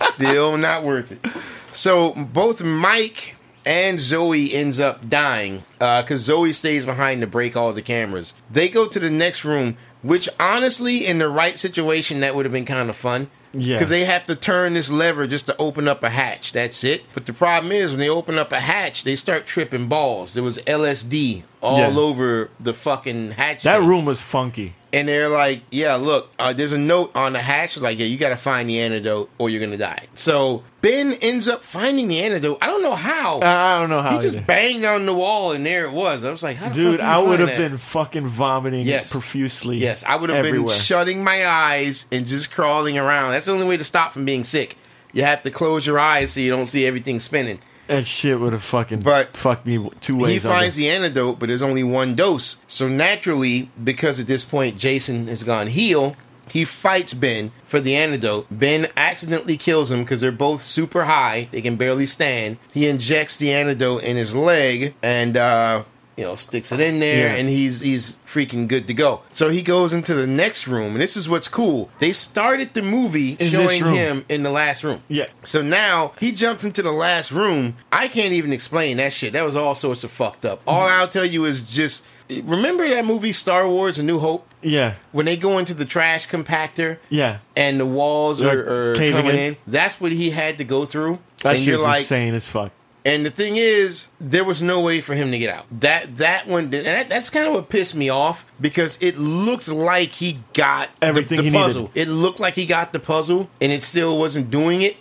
[0.02, 1.24] still not worth it.
[1.72, 3.35] So both Mike
[3.66, 8.32] and Zoe ends up dying uh, because Zoe stays behind to break all the cameras.
[8.50, 12.52] They go to the next room, which honestly, in the right situation, that would have
[12.52, 13.28] been kind of fun.
[13.52, 13.76] Yeah.
[13.76, 16.52] Because they have to turn this lever just to open up a hatch.
[16.52, 17.04] That's it.
[17.14, 20.34] But the problem is, when they open up a hatch, they start tripping balls.
[20.34, 21.96] There was LSD all Yeah.
[21.98, 23.62] over the fucking hatch.
[23.64, 24.74] That room was funky.
[24.92, 28.16] And they're like, yeah, look, uh, there's a note on the hatch, like, yeah, you
[28.16, 30.06] got to find the antidote or you're going to die.
[30.14, 32.58] So Ben ends up finding the antidote.
[32.62, 33.40] I don't know how.
[33.40, 34.12] I I don't know how.
[34.12, 36.24] he just banged on the wall and there it was.
[36.24, 39.12] I was like, how the Dude, I would have been fucking vomiting Yes.
[39.12, 39.76] profusely.
[39.78, 43.32] Yes, I would have been shutting my eyes and just crawling around.
[43.32, 44.78] That's the only way to stop from being sick.
[45.12, 47.58] You have to close your eyes so you don't see everything spinning.
[47.86, 50.32] That shit would have fucking But fucked me two ways.
[50.34, 52.56] he finds the antidote, but there's only one dose.
[52.66, 56.16] So naturally, because at this point Jason has gone heel,
[56.48, 58.46] he fights Ben for the antidote.
[58.50, 62.58] Ben accidentally kills him because they're both super high; they can barely stand.
[62.72, 65.36] He injects the antidote in his leg and.
[65.36, 65.84] uh
[66.16, 67.34] you know, sticks it in there, Yeah.
[67.34, 69.20] and he's he's freaking good to go.
[69.30, 71.90] So he goes into the next room, and this is what's cool.
[71.98, 75.02] They started the movie this showing him in the last room.
[75.08, 75.26] Yeah.
[75.44, 77.76] So now he jumps into the last room.
[77.92, 79.32] I can't even explain that shit.
[79.34, 80.62] That was all sorts of fucked up.
[80.66, 82.04] All I'll tell you is just
[82.44, 86.28] remember that movie Star Wars: A New Hope Yeah, when they go into the trash
[86.28, 87.38] compactor yeah.
[87.54, 89.36] and the walls are, are coming in?
[89.36, 89.56] in.
[89.66, 91.18] That's what he had to go through.
[91.42, 92.72] That and shit you're was like, insane as fuck.
[93.06, 95.64] And the thing is, there was no way for him to get out.
[95.70, 99.16] That that one, did, and that, that's kind of what pissed me off because it
[99.16, 101.62] looked like he got the- Everything the, he needed.
[101.64, 101.90] puzzle.
[101.94, 104.96] It looked like he got the puzzle, and it still wasn't doing it.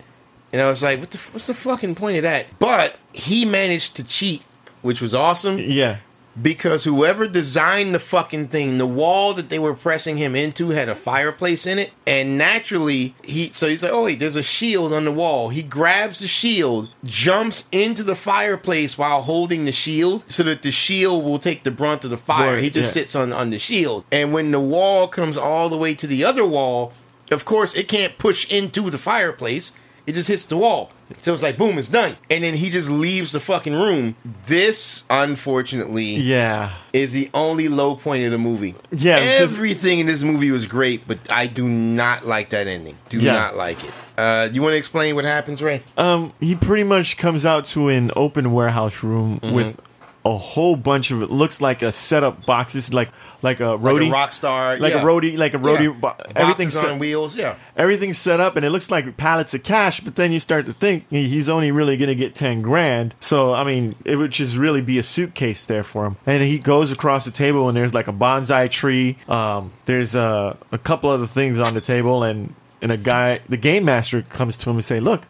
[0.53, 2.45] And I was like, what the, what's the fucking point of that?
[2.59, 4.41] But he managed to cheat,
[4.83, 5.97] which was awesome Yeah,
[6.41, 10.89] because whoever designed the fucking thing, the wall that they were pressing him into had
[10.89, 14.93] a fireplace in it, and naturally he so he's like, oh wait, there's a shield
[14.93, 15.49] on the wall.
[15.49, 20.71] He grabs the shield, jumps into the fireplace while holding the shield, so that the
[20.71, 22.53] shield will take the brunt of the fire.
[22.53, 23.03] Right, he just yeah.
[23.03, 26.23] sits on on the shield, and when the wall comes all the way to the
[26.23, 26.93] other wall,
[27.31, 29.73] of course it can't push into the fireplace.
[30.07, 30.91] It just hits the wall.
[31.21, 32.17] So it's like boom, it's done.
[32.29, 34.15] And then he just leaves the fucking room.
[34.47, 38.75] This, unfortunately, yeah, is the only low point of the movie.
[38.91, 42.67] Yeah, it's just- Everything in this movie was great, but I do not like that
[42.67, 42.97] ending.
[43.09, 43.33] Do Yeah.
[43.33, 43.91] not like it.
[44.17, 45.83] Uh, you want to explain what happens, Ray?
[45.97, 49.53] Um, he pretty much comes out to an open warehouse room Mm-hmm.
[49.53, 49.77] with
[50.26, 53.09] a whole bunch of it looks like a setup boxes, like
[53.43, 55.01] like a Like roadie, a rock star, like yeah.
[55.03, 55.84] a roadie, like a roadie.
[55.93, 55.99] Yeah.
[55.99, 57.36] bo- everything's Boxes on set, wheels.
[57.36, 59.99] Yeah, everything's set up, and it looks like pallets of cash.
[59.99, 63.13] But then you start to think he's only really gonna get ten grand.
[63.19, 66.17] So I mean, it would just really be a suitcase there for him.
[66.26, 69.17] And he goes across the table, and there's like a bonsai tree.
[69.30, 73.57] Um, there's a a couple other things on the table, and and a guy, the
[73.57, 75.21] game master, comes to him and say, "Look."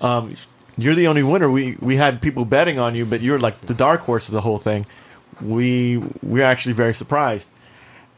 [0.00, 0.34] um,
[0.76, 1.50] you're the only winner.
[1.50, 4.40] We we had people betting on you, but you're like the dark horse of the
[4.40, 4.86] whole thing.
[5.40, 7.48] We we're actually very surprised.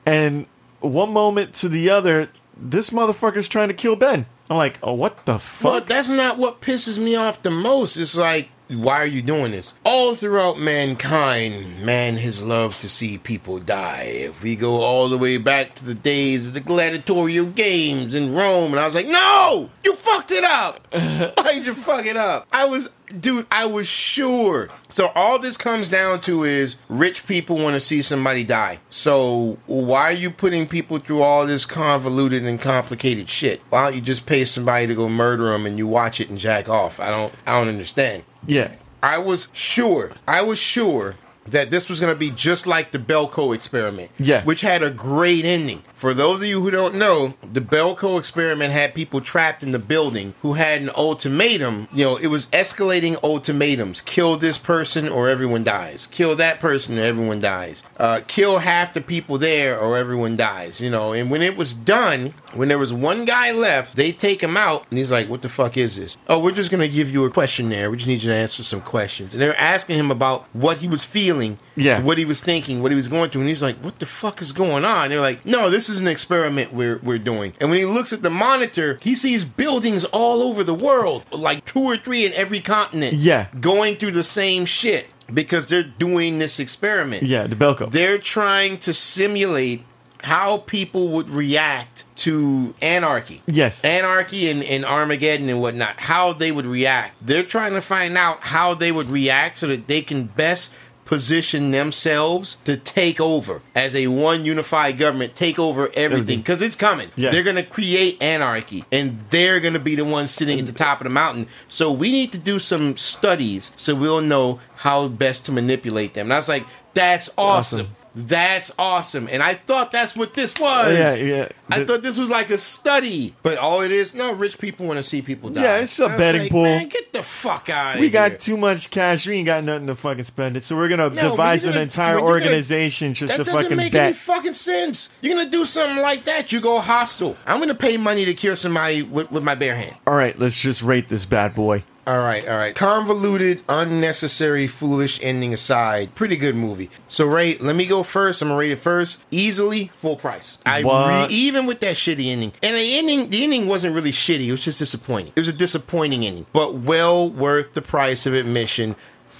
[0.04, 0.46] And
[0.80, 4.26] one moment to the other, this motherfucker's trying to kill Ben.
[4.48, 5.72] I'm like, oh, what the fuck?
[5.72, 7.96] but that's not what pisses me off the most.
[7.96, 9.74] It's like, why are you doing this?
[9.84, 14.02] All throughout mankind, man has loved to see people die.
[14.02, 18.34] If we go all the way back to the days of the gladiatorial games in
[18.34, 20.86] Rome, and I was like, no, you fucked it up.
[20.92, 22.48] Why'd you fuck it up?
[22.52, 22.90] I was,
[23.20, 24.68] dude, I was sure.
[24.88, 28.80] So all this comes down to is rich people want to see somebody die.
[28.90, 33.60] So why are you putting people through all this convoluted and complicated shit?
[33.70, 36.38] Why don't you just pay somebody to go murder them and you watch it and
[36.38, 36.98] jack off?
[36.98, 38.24] I don't, I don't understand.
[38.46, 41.16] Yeah, I was sure, I was sure
[41.48, 44.10] that this was going to be just like the Belko experiment.
[44.18, 44.44] Yeah.
[44.44, 45.82] Which had a great ending.
[45.94, 49.78] For those of you who don't know, the Belko experiment had people trapped in the
[49.78, 51.88] building who had an ultimatum.
[51.92, 56.98] You know, it was escalating ultimatums kill this person or everyone dies, kill that person
[56.98, 61.12] or everyone dies, uh, kill half the people there or everyone dies, you know.
[61.12, 64.86] And when it was done, when there was one guy left, they take him out
[64.90, 66.16] and he's like, What the fuck is this?
[66.28, 67.90] Oh, we're just going to give you a questionnaire.
[67.90, 69.34] We just need you to answer some questions.
[69.34, 72.00] And they're asking him about what he was feeling Yeah.
[72.02, 74.40] what he was thinking, what he was going through, and he's like, "What the fuck
[74.40, 77.78] is going on?" They're like, "No, this is an experiment we're we're doing." And when
[77.78, 81.96] he looks at the monitor, he sees buildings all over the world, like two or
[81.98, 83.48] three in every continent, Yeah.
[83.60, 87.24] going through the same shit because they're doing this experiment.
[87.24, 87.90] yeah, the Belko.
[87.92, 89.82] They're trying to simulate
[90.22, 93.42] how people would react to anarchy.
[93.46, 93.84] Yes.
[93.84, 97.26] Anarchy and, and Armageddon and whatnot, how they would react.
[97.26, 100.72] They're trying to find out how they would react so that they can best
[101.06, 106.76] position themselves to take over as a one unified government, take over everything because it's
[106.76, 107.10] coming.
[107.14, 107.30] Yeah.
[107.30, 110.72] They're going to create anarchy and they're going to be the ones sitting at the
[110.72, 111.46] top of the mountain.
[111.68, 116.26] So we need to do some studies so we'll know how best to manipulate them.
[116.26, 117.80] And I was like, that's awesome.
[117.82, 117.96] Awesome.
[118.18, 119.28] That's awesome.
[119.30, 120.90] And I thought that's what this was.
[120.94, 121.48] Yeah, yeah.
[121.70, 124.96] I thought this was like a study, but all it is, no, rich people want
[124.96, 125.62] to see people die.
[125.62, 126.62] Yeah, it's a I betting like, pool.
[126.62, 128.30] Man, get the fuck out of We here.
[128.30, 129.26] got too much cash.
[129.26, 130.64] We ain't got nothing to fucking spend it.
[130.64, 133.36] So we're gonna No, devise you're an gonna- entire when you're gonna- organization just that
[133.36, 134.16] to doesn't fucking make any bet.
[134.16, 135.10] fucking sense.
[135.20, 137.36] You're gonna do something like that, you go hostile.
[137.46, 139.94] I'm gonna pay money to cure somebody with, with my bare hand.
[140.06, 141.84] All right, let's just rate this bad boy.
[142.06, 142.72] All right, all right.
[142.72, 146.88] Convoluted, unnecessary, foolish ending aside, pretty good movie.
[147.08, 148.40] So, Ray, let me go first.
[148.42, 149.24] I'm gonna rate it first.
[149.32, 150.58] Easily full price.
[150.64, 154.46] I re- even with that shitty ending, and the ending, the ending wasn't really shitty.
[154.46, 155.32] It was just disappointing.
[155.34, 158.94] It was a disappointing ending, but well worth the price of admission.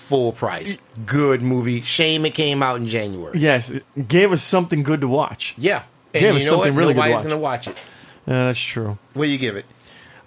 [0.08, 0.76] Full price.
[1.04, 1.82] Good movie.
[1.82, 3.38] Shame it came out in January.
[3.38, 5.54] Yes, it gave us something good to watch.
[5.58, 5.82] Yeah.
[6.14, 6.78] And you us know something what?
[6.80, 7.22] really good to Nobody's watch.
[7.24, 7.84] gonna watch it.
[8.26, 8.98] Yeah, that's true.
[9.14, 9.66] What do you give it?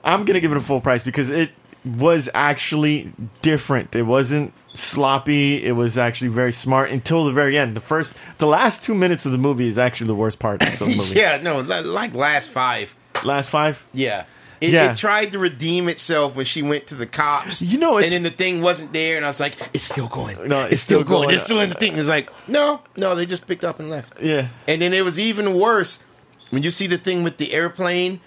[0.04, 1.52] I'm gonna give it a full price because it
[1.98, 3.12] was actually
[3.42, 3.96] different.
[3.96, 5.64] It wasn't sloppy.
[5.64, 7.76] It was actually very smart until the very end.
[7.76, 10.80] The first, the last two minutes of the movie is actually the worst part of
[10.80, 11.16] the movie.
[11.16, 12.94] yeah, no, like last five.
[13.24, 13.84] Last five.
[13.94, 14.26] Yeah.
[14.62, 14.92] It, Yeah.
[14.92, 17.62] it tried to redeem itself when she went to the cops.
[17.62, 20.08] You know, it's- and then the thing wasn't there, and I was like, "It's still
[20.08, 20.36] going.
[20.50, 21.24] No, it's, it's still, still going.
[21.28, 21.36] going.
[21.36, 24.22] It's still in the thing." It's like, no, no, they just picked up and left.
[24.22, 24.50] Yeah.
[24.68, 26.04] And then it was even worse
[26.50, 28.20] when you see the thing with the airplane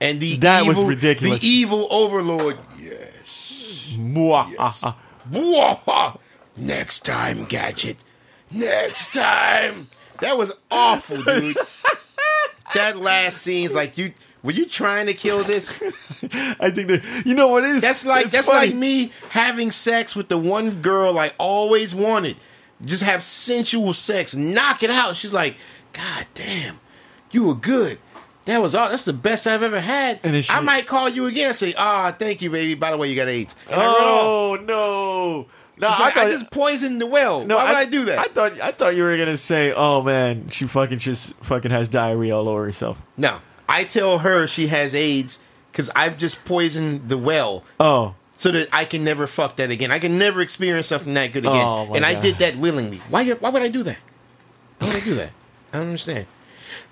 [0.00, 1.40] and the That was ridiculous.
[1.40, 2.56] The evil overlord.
[4.58, 4.84] Yes.
[6.56, 7.96] Next time, gadget.
[8.50, 9.88] Next time.
[10.20, 11.56] That was awful, dude.
[12.74, 14.12] that last scene's like you.
[14.42, 15.82] Were you trying to kill this?
[16.22, 17.82] I think that you know what it is.
[17.82, 18.66] That's like It's that's funny.
[18.68, 22.36] like me having sex with the one girl I always wanted.
[22.84, 25.16] Just have sensual sex, knock it out.
[25.16, 25.56] She's like,
[25.94, 26.78] God damn,
[27.30, 27.98] you were good.
[28.46, 28.90] That was all.
[28.90, 30.20] That's the best I've ever had.
[30.22, 32.74] And I might call you again and say, Ah, thank you, baby.
[32.74, 33.56] By the way, you got AIDS.
[33.70, 33.86] And I.
[33.86, 35.46] Oh no!
[35.76, 37.44] No, I, like, I, thought, just poisoned the well.
[37.44, 38.18] no, Why would I, do that?
[38.18, 41.88] I thought I thought you were gonna say, "Oh man, she fucking just fucking has
[41.88, 45.40] diarrhea all over herself." no, I tell her she has AIDS
[45.72, 47.64] because I've just poisoned the well.
[47.80, 49.90] Oh, so that I can never fuck that again.
[49.90, 51.66] I can never experience something that good again.
[51.66, 52.98] Oh, and I did that willingly.
[53.08, 53.28] Why?
[53.32, 53.98] Why would I do that?
[54.78, 55.30] Why would I do that?
[55.72, 56.26] I don't understand.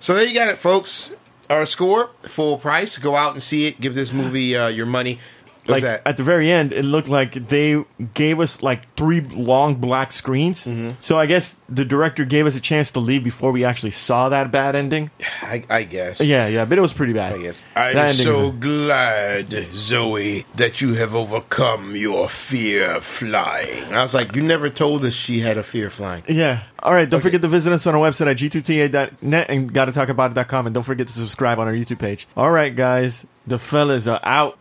[0.00, 1.12] So there you got it, folks.
[1.52, 2.96] Our score, full price.
[2.96, 3.78] Go out and see it.
[3.78, 5.20] Give this movie uh, your money.
[5.66, 6.02] Like that?
[6.06, 7.84] at the very end, it looked like they
[8.14, 10.66] gave us like three long black screens.
[10.66, 10.90] Mm-hmm.
[11.00, 14.28] So I guess the director gave us a chance to leave before we actually saw
[14.30, 15.10] that bad ending.
[15.40, 16.20] I, I guess.
[16.20, 17.34] Yeah, yeah, but it was pretty bad.
[17.34, 17.62] I guess.
[17.76, 23.84] I'm so was- glad, Zoe, that you have overcome your fear of flying.
[23.84, 26.24] And I was like, you never told us she had a fear of flying.
[26.28, 26.62] Yeah.
[26.82, 27.08] All right.
[27.08, 30.66] Don't forget to visit us on our website at g2ta.net and gottatalkabout.com.
[30.66, 32.26] And don't forget to subscribe on our YouTube page.
[32.36, 33.26] All right, guys.
[33.46, 34.58] The fellas are out.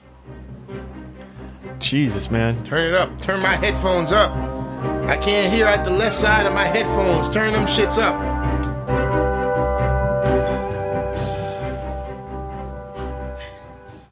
[1.82, 2.64] Jesus, man.
[2.64, 3.20] Turn it up.
[3.22, 4.32] Turn my headphones up.
[5.10, 7.30] I can't hear out the left side of my headphones.
[7.30, 8.16] Turn them shits up.